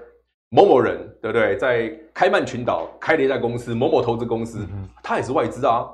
[0.56, 1.58] 某某人对不对？
[1.58, 5.90] 在开曼群岛开了一家公司，某某投资公司，嗯、他也是外资啊，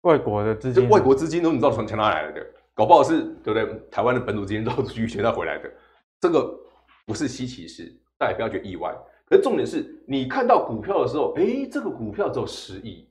[0.00, 2.44] 外国的资金，外国资金都你知道从从哪来的？
[2.74, 3.80] 搞不好是对不对？
[3.88, 5.70] 台湾的本土资金都是全带回来的，
[6.20, 6.52] 这个
[7.06, 8.92] 不是稀奇事，大家不要觉得意外。
[9.26, 13.08] 可是重点是你看到股票的时候，哎，这个股票只有十亿，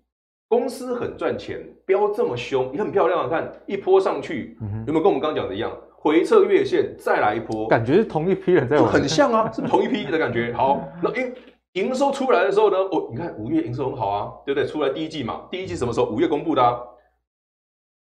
[0.49, 5.71] 公司很赚钱，飙这么凶，也很漂亮啊，看一波上去，嗯、有没有跟我们刚刚讲的一样？
[6.01, 10.51] 回撤月线，再来一波，感觉是同一批人在玩，很像啊，是不是同一批的感觉？
[10.53, 11.35] 好，那营
[11.73, 12.77] 营收出来的时候呢？
[12.77, 14.67] 哦，你看五月营收很好啊，对不对？
[14.67, 16.07] 出来第一季嘛，第一季什么时候？
[16.07, 16.81] 五月公布的啊，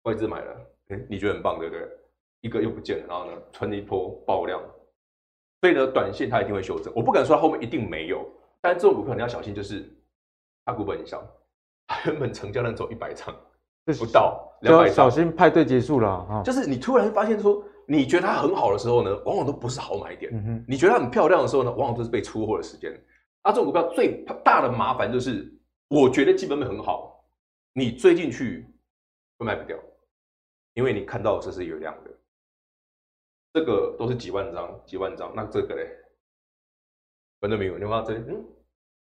[0.02, 0.56] 外资买了，
[0.88, 1.86] 哎，你觉得很棒，对不对？
[2.40, 4.60] 一个又不见了，然后呢，穿一波爆量，
[5.60, 6.92] 所以呢，短线它一定会修正。
[6.96, 8.26] 我不敢说它后面一定没有，
[8.60, 9.84] 但是这种股票你要小心，就是
[10.64, 11.26] 它股本很小，它
[12.04, 13.34] 原本成交量只有一百张，
[13.98, 16.42] 不到两百张，小心派对结束了啊！
[16.44, 20.32] 就是你突然发现说，你觉得它很好的时候呢，往往都不是好买点。
[20.34, 22.92] 嗯，你觉得它很漂亮的时候呢，往往都是被出货的时间。
[23.42, 25.52] 啊，这种股票最大的麻烦就是，
[25.88, 27.24] 我觉得基本面很好，
[27.72, 28.66] 你追进去
[29.38, 29.76] 会卖不掉，
[30.74, 32.10] 因为你看到这是有量的，
[33.52, 35.88] 这个都是几万张、几万张，那这个嘞，
[37.40, 38.44] 反正没有，你看这，嗯，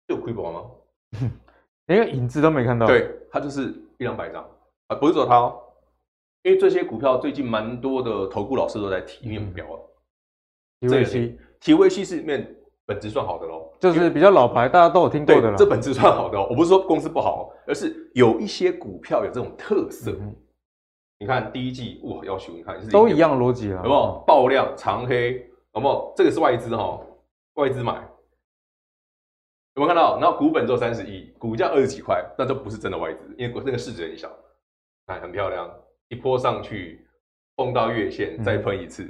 [0.07, 0.71] 有亏本吗？
[1.87, 2.85] 连个影子都没看到。
[2.85, 4.45] 对，它就是一两百张
[4.87, 5.61] 啊，不是说它哦，
[6.43, 9.79] 因为这些股票最近蛮多的投顾老师都在提，因为标了。
[10.81, 12.55] TVC，TVC 是里面。
[12.87, 15.57] 本质算好的喽，就是比较老牌，大家都有听过的了。
[15.57, 20.11] 这本质算好的哦，我不是说公司不好，而是有一些股票有这种特色。
[20.11, 20.35] 嗯、
[21.17, 25.49] 你看第一季哇，要求你看是都一样逻辑啊，有没有爆量长黑？
[25.73, 27.01] 有没有这个是外资哈？
[27.55, 28.07] 外资买
[29.75, 30.19] 有没有看到？
[30.19, 34.31] 然后股本只有三十亿，股价二十几块，那就不是真的外资，因为那个市值很小。
[35.05, 35.69] 看很漂亮，
[36.07, 37.07] 一波上去
[37.55, 39.03] 碰到月线，再喷一次，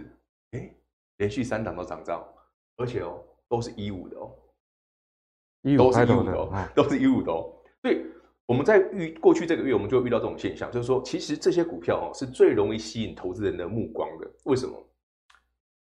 [0.52, 0.76] 哎、嗯，
[1.18, 2.24] 连续三档都涨涨，
[2.78, 3.22] 而且哦。
[3.48, 4.36] 都是一五的哦，
[5.78, 7.54] 都是一五的哦，都是一五的哦。
[7.80, 8.04] 所以
[8.48, 14.28] 我们在遇过去这个月，我们就遇到这种现象，就是说，其实这些股票哦是最容易吸引投资人的目光的。
[14.46, 14.90] 为什么？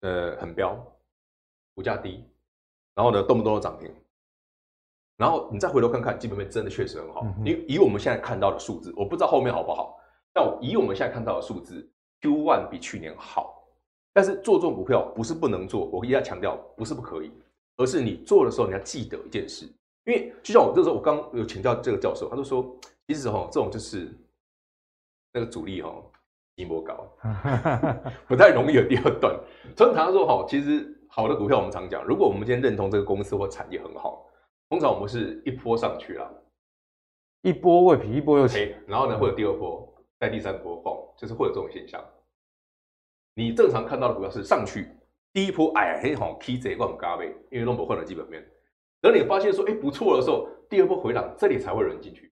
[0.02, 0.78] 呃，很飙，
[1.74, 2.24] 股价低，
[2.94, 3.92] 然后呢，动不动都涨停，
[5.20, 7.26] 然后你再回头看看，基本面真的确实很好。
[7.44, 10.00] 以、嗯、以我们现在看到的数字，我不知道后面好不好，
[10.34, 11.86] 但我以我们现在看到的数字
[12.22, 13.62] ，Q one 比去年好。
[14.14, 17.30] 但是做这种股票不是不能做，我一定要强调，不是不可以，
[17.76, 19.66] 而是你做的时候你要记得一件事，
[20.06, 22.66] 因为就像我这时候我刚有请教这个教授，他就说，
[23.08, 24.10] 其实哈这种就是
[25.34, 25.94] 那个主力哈
[26.56, 27.06] 一模高，
[28.26, 29.38] 不太容易有第二段。
[29.76, 34.26] 通常说哈，其实好的股票我们常讲，如果我们今天认同这个公司或产业很好，
[34.70, 36.44] 通常我们是一波上去了，
[37.42, 42.04] 一波未平一波又起，然后呢会有第二波，再第三波放就是会有这种现象。
[43.34, 44.88] 你正常看到的股票是上去
[45.34, 48.46] 第一波，哎呀，很好，K 贼万嘎呗，因为弄不换了基本面。
[49.02, 52.32] 等你发现说，哎，不错的时候，第二波回档，这里才会有人进去。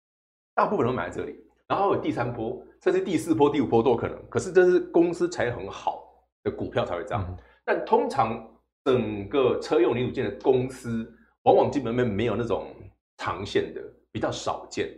[0.54, 4.28] 大部分人都买在这里，然后有第三波，甚至第四波、第五波都有可能。
[4.28, 6.04] 可是这是公司才很好
[6.44, 7.24] 的股票才会这样。
[7.28, 8.46] 嗯、但通常
[8.84, 11.10] 整个车用零组件的公司，
[11.50, 12.72] 往往基本面没有那种
[13.16, 13.82] 长线的，
[14.12, 14.96] 比较少见。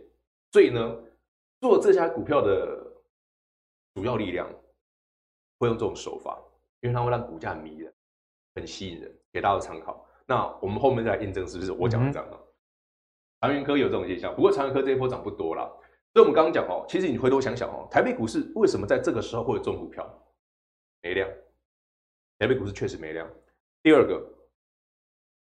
[0.51, 0.95] 所以呢，
[1.59, 2.85] 做这家股票的
[3.95, 4.47] 主要力量。
[5.59, 6.37] 会用这种手法，
[6.81, 7.93] 因为它会让股价很迷人，
[8.53, 10.05] 很吸引人，给大家参考。
[10.25, 12.35] 那我们后面再来验证是不是我讲的这样啊？
[13.39, 15.65] 长源科有这种现象，不过长源科这一波涨不多了。
[16.11, 20.05] 所以我们刚刚讲哦，其实你回头想想哦，台北股市为什么在这个时候会有这种股票？
[21.01, 21.29] 没量，
[22.39, 23.25] 台北股市确实没量。
[23.81, 24.21] 第二个，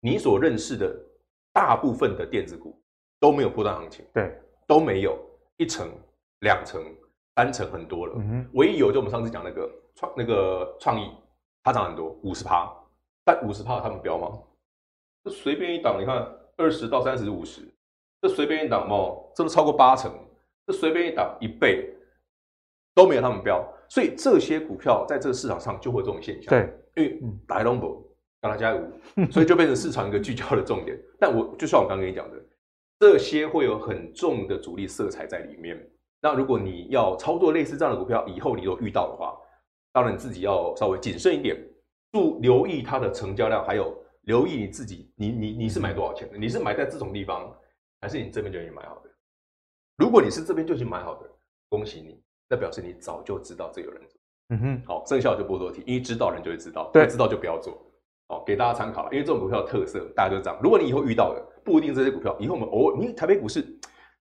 [0.00, 0.94] 你所认识的
[1.52, 2.80] 大部分的电子股
[3.20, 5.18] 都没有波段行情，对，都没有
[5.56, 5.90] 一层、
[6.40, 6.84] 两层、
[7.36, 8.14] 三层很多了。
[8.54, 9.70] 唯一有就我们上次讲那个。
[9.98, 11.10] 创那个创意，
[11.64, 12.72] 它涨很多，五十趴，
[13.24, 14.38] 但五十趴他们标吗？
[15.24, 16.24] 这随便一档，你看
[16.56, 17.62] 二十到三十五十，
[18.22, 20.12] 这随便一档哦，这都超过八成，
[20.68, 21.92] 这随便一档一倍
[22.94, 26.48] 都没有他们标，所以这些股票在这个市场上就会有这种现象。
[26.48, 28.00] 对，因为大龙博
[28.40, 30.98] 跟他加五，所以就变成市场一个聚焦的重点。
[31.18, 32.36] 但我就像我刚刚跟你讲的，
[33.00, 35.78] 这些会有很重的主力色彩在里面。
[36.20, 39.36] 那如果你要操作类似这样的股票，以后你有遇到的话，
[39.92, 41.56] 当然，你自己要稍微谨慎一点，
[42.12, 46.36] 注留意它的成交量，还有留意你自己，你你你是买多少钱的？
[46.36, 47.52] 你是买在这种地方，
[48.00, 49.10] 还是你这边就已经买好的？
[49.96, 51.28] 如果你是这边就已经买好的，
[51.68, 54.20] 恭喜你，那表示你早就知道这有人做。
[54.50, 57.80] 嗯哼，好，剩下的就不多提，因为知道人就会知道，不知道就不要做。
[58.28, 60.58] 好，给大家参考，因为这种股票的特色，大家就这样。
[60.62, 63.64] 如果你以后遇到的不一定这些股票，以后我们偶尔，你台北股市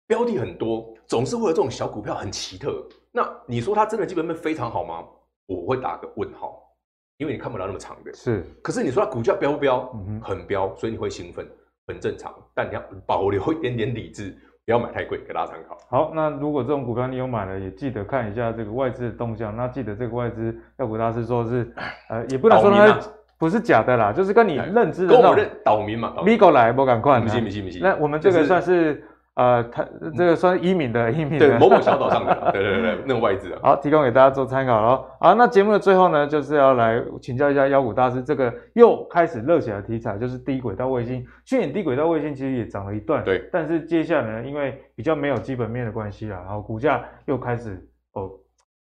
[0.05, 2.85] 标的很多，总是会有这种小股票很奇特。
[3.11, 5.05] 那你说它真的基本面非常好吗？
[5.45, 6.61] 我会打个问号，
[7.17, 8.13] 因为你看不到那么长的。
[8.13, 9.89] 是，可是你说它股价飙不飙？
[9.93, 11.47] 嗯，很飙，所以你会兴奋，
[11.87, 12.33] 很正常。
[12.53, 14.31] 但你要保留一点点理智，
[14.65, 15.77] 不要买太贵，给大家参考。
[15.89, 19.55] 好，那如果这种股票你有买了，也记得看一下这个外资的动向。
[19.55, 21.73] 那记得这个外资要股大师说是，
[22.09, 22.99] 呃，也不能说它
[23.43, 26.13] 不是假的啦，就是跟你认知的跟我认岛民嘛。
[26.25, 27.21] 米狗来，不敢看。
[27.21, 27.81] 不信，不信。
[27.81, 29.03] 那我们这个算是。
[29.35, 29.83] 呃，他
[30.15, 33.59] 这个算是移民的移民的，对某某小岛上的， 对对对，那个外资啊。
[33.63, 35.03] 好，提供给大家做参考喽。
[35.19, 41.25] 好，那节目的最后呢，就是要来请教一下妖股大师，这个又开始热起来的题材就是低轨道卫星。
[41.45, 43.49] 去年低轨道卫星其实也涨了一段，对。
[43.51, 47.83] 但是接下来呢，因为比较没有基本面的关系啦，然后股价又开始
[48.13, 48.29] 哦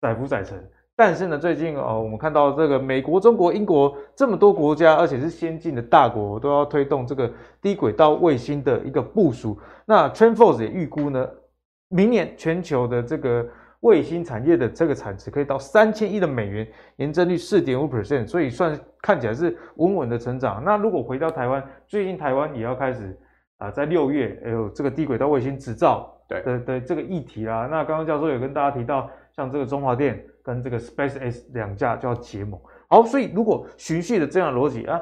[0.01, 0.59] 载浮载沉，
[0.99, 7.31] 但是呢，最近哦，我们看到这个美国、中国、英国这么多国家，而且是先进的大国，都要推动这个
[7.63, 9.57] 低轨道卫星的一个部署。
[9.87, 11.25] 那 TrendForce 也预估呢，
[11.89, 13.47] 明年全球的这个
[13.83, 20.65] 卫星产业的这个产值可以到三千亿的美元，年增率四点五 percent，所以算看起来是稳稳的成长。
[20.65, 23.17] 那如果回到台湾，最近台湾也要开始
[23.59, 27.69] 啊，在六月有这个低轨道卫星执照的的的这个议题啦。
[27.71, 30.21] 那刚刚教授有跟大家提到，像这个中华电。
[30.49, 34.99] 跟这个 SpaceX 两架就要结盟，好，所以如果循序的这样逻辑啊，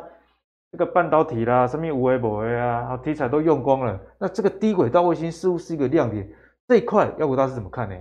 [0.73, 6.29] 这个半导体啦，什么无为博啊，题材都用光了，那这个低轨道卫星似乎是一个亮点，
[6.67, 7.95] 这一块妖股大师怎么看呢？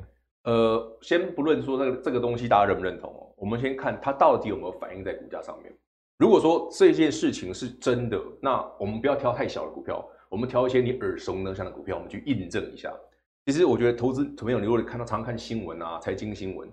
[0.45, 5.71] 呃，先不论说这个这个东西大家认不认同哦，我们先看它到底有没有反映在股价上面。
[6.17, 12.91] 如果说这件事情是真的，那我们不要挑太小的股票，我们挑一些你耳熟能详的股票，我们去印证一下。
[13.45, 16.67] 其实我觉得投资朋友，如果你看到常看新闻啊，财经新闻。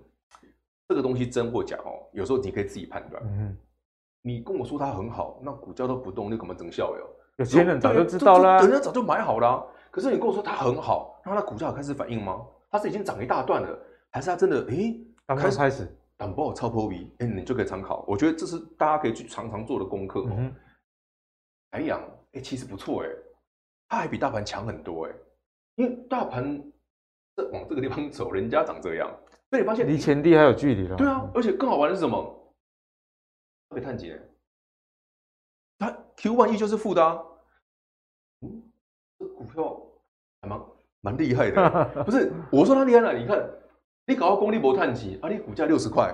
[0.87, 3.23] 这个东西真或假哦，有时候你可以自己判断。
[3.25, 3.57] 嗯，
[4.21, 7.09] 你跟我说它很好，那股价都不动，你怎么整效哟？
[7.37, 9.65] 有些人早就知道啦，人家早就买好了。
[9.89, 12.45] 可是你跟我说它很好，那它股价有开始反应吗？
[12.69, 13.79] 它是已经涨一大段了，
[14.11, 14.65] 还是它真的？
[14.65, 18.03] 诶，刚刚开始，胆不好超破鼻，哎，你就可以参考。
[18.07, 20.51] 我觉得这是大家可以去常常做的功课哦。
[21.71, 22.01] 台阳，
[22.33, 23.09] 哎，其实不错哎，
[23.87, 25.11] 它还比大盘强很多哎，
[25.75, 26.63] 因为大盘
[27.35, 29.09] 这往这个地方走，人家长这样。
[29.53, 30.95] 所以你发现离前低还有距离了。
[30.95, 32.19] 对啊，而且更好玩的是什么？
[33.69, 34.11] 特别探底，
[35.77, 37.21] 它 Q one 依旧是负的啊。
[38.41, 38.63] 嗯，
[39.19, 39.79] 这股票
[40.41, 40.59] 还蛮
[41.01, 41.85] 蛮厉害的。
[42.03, 43.47] 不是，我说它厉害了，你看，
[44.07, 46.11] 你搞到功力博探底，啊，你股价六十块，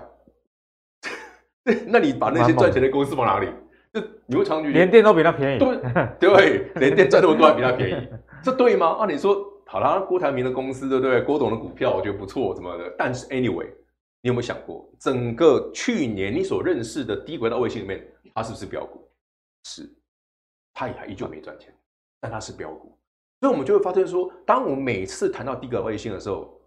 [1.88, 3.48] 那你把那些赚钱的公司放哪里？
[3.94, 5.60] 就你会长局连电都比它便宜。
[6.20, 8.10] 对对，连电赚那么多还比它便宜，
[8.44, 8.98] 这对吗？
[9.00, 9.49] 按理说。
[9.72, 11.22] 好啦，郭台铭的公司对不对？
[11.22, 12.92] 郭董的股票我觉得不错，怎么的。
[12.98, 13.68] 但是 anyway，
[14.20, 18.04] 你有没有想过，整个去年你所认识的低轨道卫星里面，
[18.34, 19.08] 它是不是标股？
[19.66, 19.88] 是，
[20.74, 21.72] 它也还依旧没赚钱，
[22.20, 22.98] 但它是标股。
[23.42, 26.60] 所以，我们就会发现说，当我们每次谈到低轨道卫星的时候，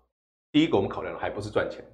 [0.53, 1.85] 第一个我们考量的还不是赚钱，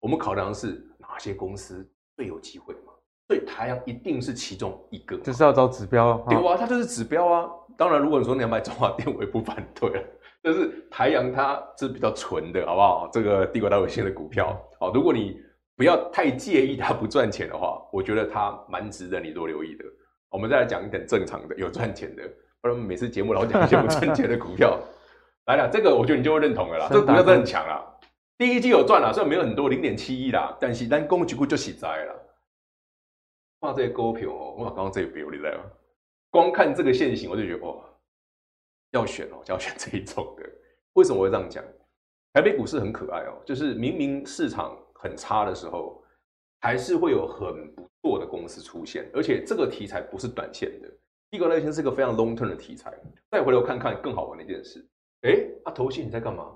[0.00, 1.86] 我们考量的是哪些公司
[2.16, 2.92] 最有机会嘛？
[3.28, 7.50] 所以台阳一定是其中一个，就是要找指标，对啊，它就是指标啊。
[7.76, 10.02] 当然，如果你说你要买中华电，我也不反对了。
[10.44, 13.08] 就是台阳它是比较纯的，好不好？
[13.10, 15.40] 这个帝国大卫星的股票，好，如果你
[15.74, 19.84] 不要太介意它不赚钱的话，我觉得它蛮值得你多留意的。
[20.28, 22.22] 我们再来讲一点正常的，有赚钱的，
[22.60, 24.78] 不然每次节目老讲一些不赚钱的股票。
[25.46, 27.82] 来了，这个我觉得你就会认同了啦，这个股票真的很强啦。
[28.36, 32.14] 第一季有赚了，虽然没有很多，零点七亿啦，但是单公股股就洗灾了。
[33.60, 35.64] 哇，这些股票哦，哇，刚刚这个表你知道吗？
[36.30, 37.82] 光看这个线形，我就觉得哦。
[38.98, 40.48] 要选哦，就要选这一种的。
[40.94, 41.62] 为什么我会这样讲？
[42.32, 46.02] 台北股市很可爱哦，就是明明市场很差的时候，
[46.60, 50.88] 还是会有很不错的公司出现，而且这个题材不是短线的，
[51.30, 52.92] 低轨道卫星是个非常 long term 的题材。
[53.30, 54.84] 再回头看看更好玩的一件事，
[55.22, 56.46] 哎，啊，投信你在干嘛？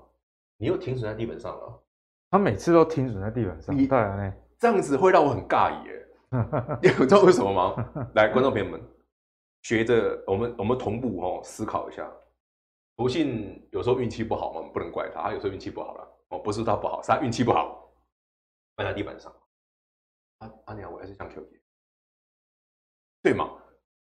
[0.57, 1.83] 你又停损在地板上了。
[2.31, 6.05] 他每次都停损在地板上，你当然呢，这样子会让我很尬异耶。
[6.83, 8.09] 你知道为什么吗？
[8.15, 8.81] 来，观众朋友们，
[9.63, 12.09] 学着我们我们同步哦思考一下。
[12.99, 15.21] 投信有时候运气不好嘛，我们不能怪他。
[15.21, 17.89] 他有时候运气不好了，哦，不是他不好，是他运气不好，
[18.75, 19.33] 放在地板上。
[20.39, 21.61] 阿阿娘，我还是想 Q 姐，
[23.23, 23.49] 对吗？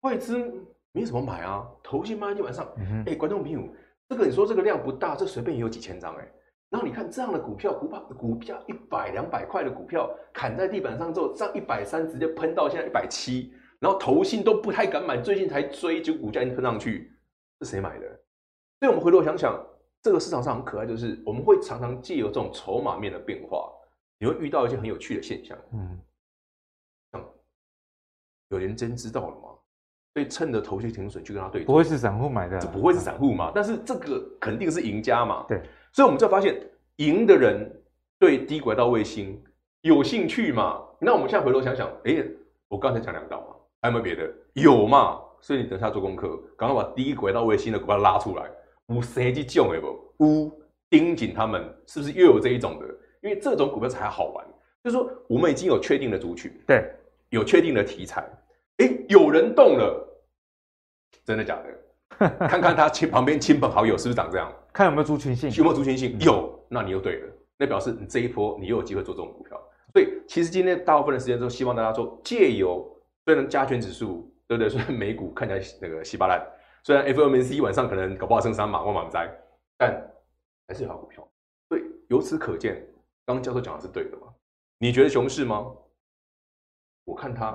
[0.00, 0.52] 外资
[0.90, 2.66] 没什么买啊，投信放在地板上。
[2.70, 3.62] 哎、嗯欸，观众朋友，
[4.08, 6.32] 这个你说这个量不大，这随便也有几千张哎。
[6.68, 17.12] 然后你看这样的股票，股票股票一百两百块的股票砍在地板上之后，上一百三直接喷到现在一百七，然后投信都不太敢买，最近才追，就股价已经喷上去，
[17.60, 18.18] 是谁买的？
[18.82, 19.64] 所以，我们回头想想，
[20.02, 23.70] 这个市场上很可爱，就是我们会常常借由这种筹码面的变化，
[24.18, 25.56] 你会遇到一些很有趣的现象。
[25.72, 26.00] 嗯，
[28.48, 29.50] 有人真知道了吗？
[30.14, 33.52] 所以趁着头绪停损去跟他对，不会是散户买的，这不会是散户嘛？
[33.54, 35.44] 但是这个肯定是赢家嘛？
[35.46, 35.62] 对。
[35.92, 36.60] 所以我们就发现，
[36.96, 37.70] 赢的人
[38.18, 39.40] 对低轨道卫星
[39.82, 40.82] 有兴趣嘛？
[40.98, 42.26] 那我们现在回头想想，哎，
[42.66, 44.28] 我刚才讲两道嘛，还有没有别的？
[44.54, 45.20] 有嘛？
[45.40, 48.50] 所以你等下做功课，赶快把低轨道卫星的股票拉出来。
[48.88, 49.74] 有谁去救？
[49.74, 50.52] 哎不，乌
[50.90, 52.86] 盯紧他们，是不是又有这一种的？
[53.22, 54.46] 因为这种股票才好玩。
[54.82, 56.92] 就是说，我们已经有确定的族群，对，
[57.30, 58.28] 有确定的题材。
[58.78, 60.22] 哎，有人动了，
[61.24, 62.28] 真的假的？
[62.48, 64.52] 看看他亲旁边亲朋好友是不是长这样？
[64.72, 65.50] 看有没有族群性？
[65.52, 66.18] 有没有族群性？
[66.20, 67.32] 有，那你又对了。
[67.56, 69.56] 那表示你这一波你又有机会做这种股票。
[69.92, 72.84] 所以，其实今天大部分的时间都希望大家做借由
[73.24, 74.68] 虽然加权指数，对不对？
[74.68, 76.44] 虽然美股看起来那个稀巴烂。
[76.84, 79.30] 虽然 FOMC 晚上可能搞不好升三码或满灾，
[79.78, 79.92] 但
[80.66, 81.26] 还是有好股票。
[81.68, 82.84] 所以由此可见，
[83.24, 84.28] 刚刚教授讲的是对的嘛？
[84.78, 85.66] 你觉得熊市吗？
[87.04, 87.52] 我看它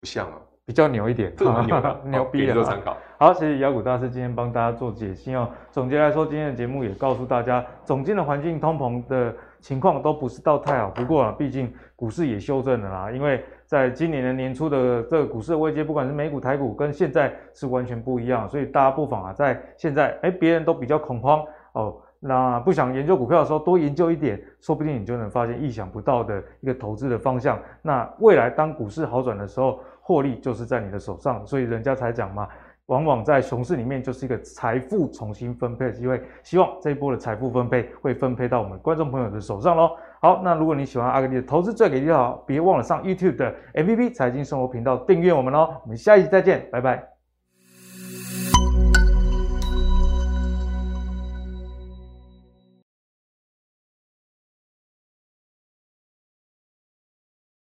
[0.00, 0.40] 不像啊。
[0.66, 2.96] 比较牛一点，这么牛的， 牛逼的参考。
[3.18, 5.50] 好，谢谢妖股大师今天帮大家做解析哦。
[5.70, 10.90] 总结来说，今天的节目也告诉大家，总经的环境、通膨的情况都不是到太好。
[10.90, 18.46] 不过啊，毕竟股市也修正了啦，因为在今年的年初的这个股市的位阶，不管是美股、台股，跟现在是完全不一样。
[18.46, 21.42] 所以大家不妨啊，在现在哎，别人都比较恐慌
[21.72, 27.58] 哦，那不想研究股票的时候，多研究一点，说不定你就能发现意想不到的一个投资的方向。
[27.80, 32.46] 那未来当股市好转的时候，获利就是在你的手上，所以人家才讲嘛，
[32.86, 36.22] 往往在熊市里面就是一个财富重新分配的机会。
[36.42, 39.90] 希望这一波的财富分配会分配到我们观众朋友的手上喽。
[40.20, 45.74] 好，那如果你喜欢阿格力的投资最给力的话，别忘了上 YouTube 的 APP 财经生活频道订阅我们喽。
[45.82, 47.13] 我们下一集再见，拜拜。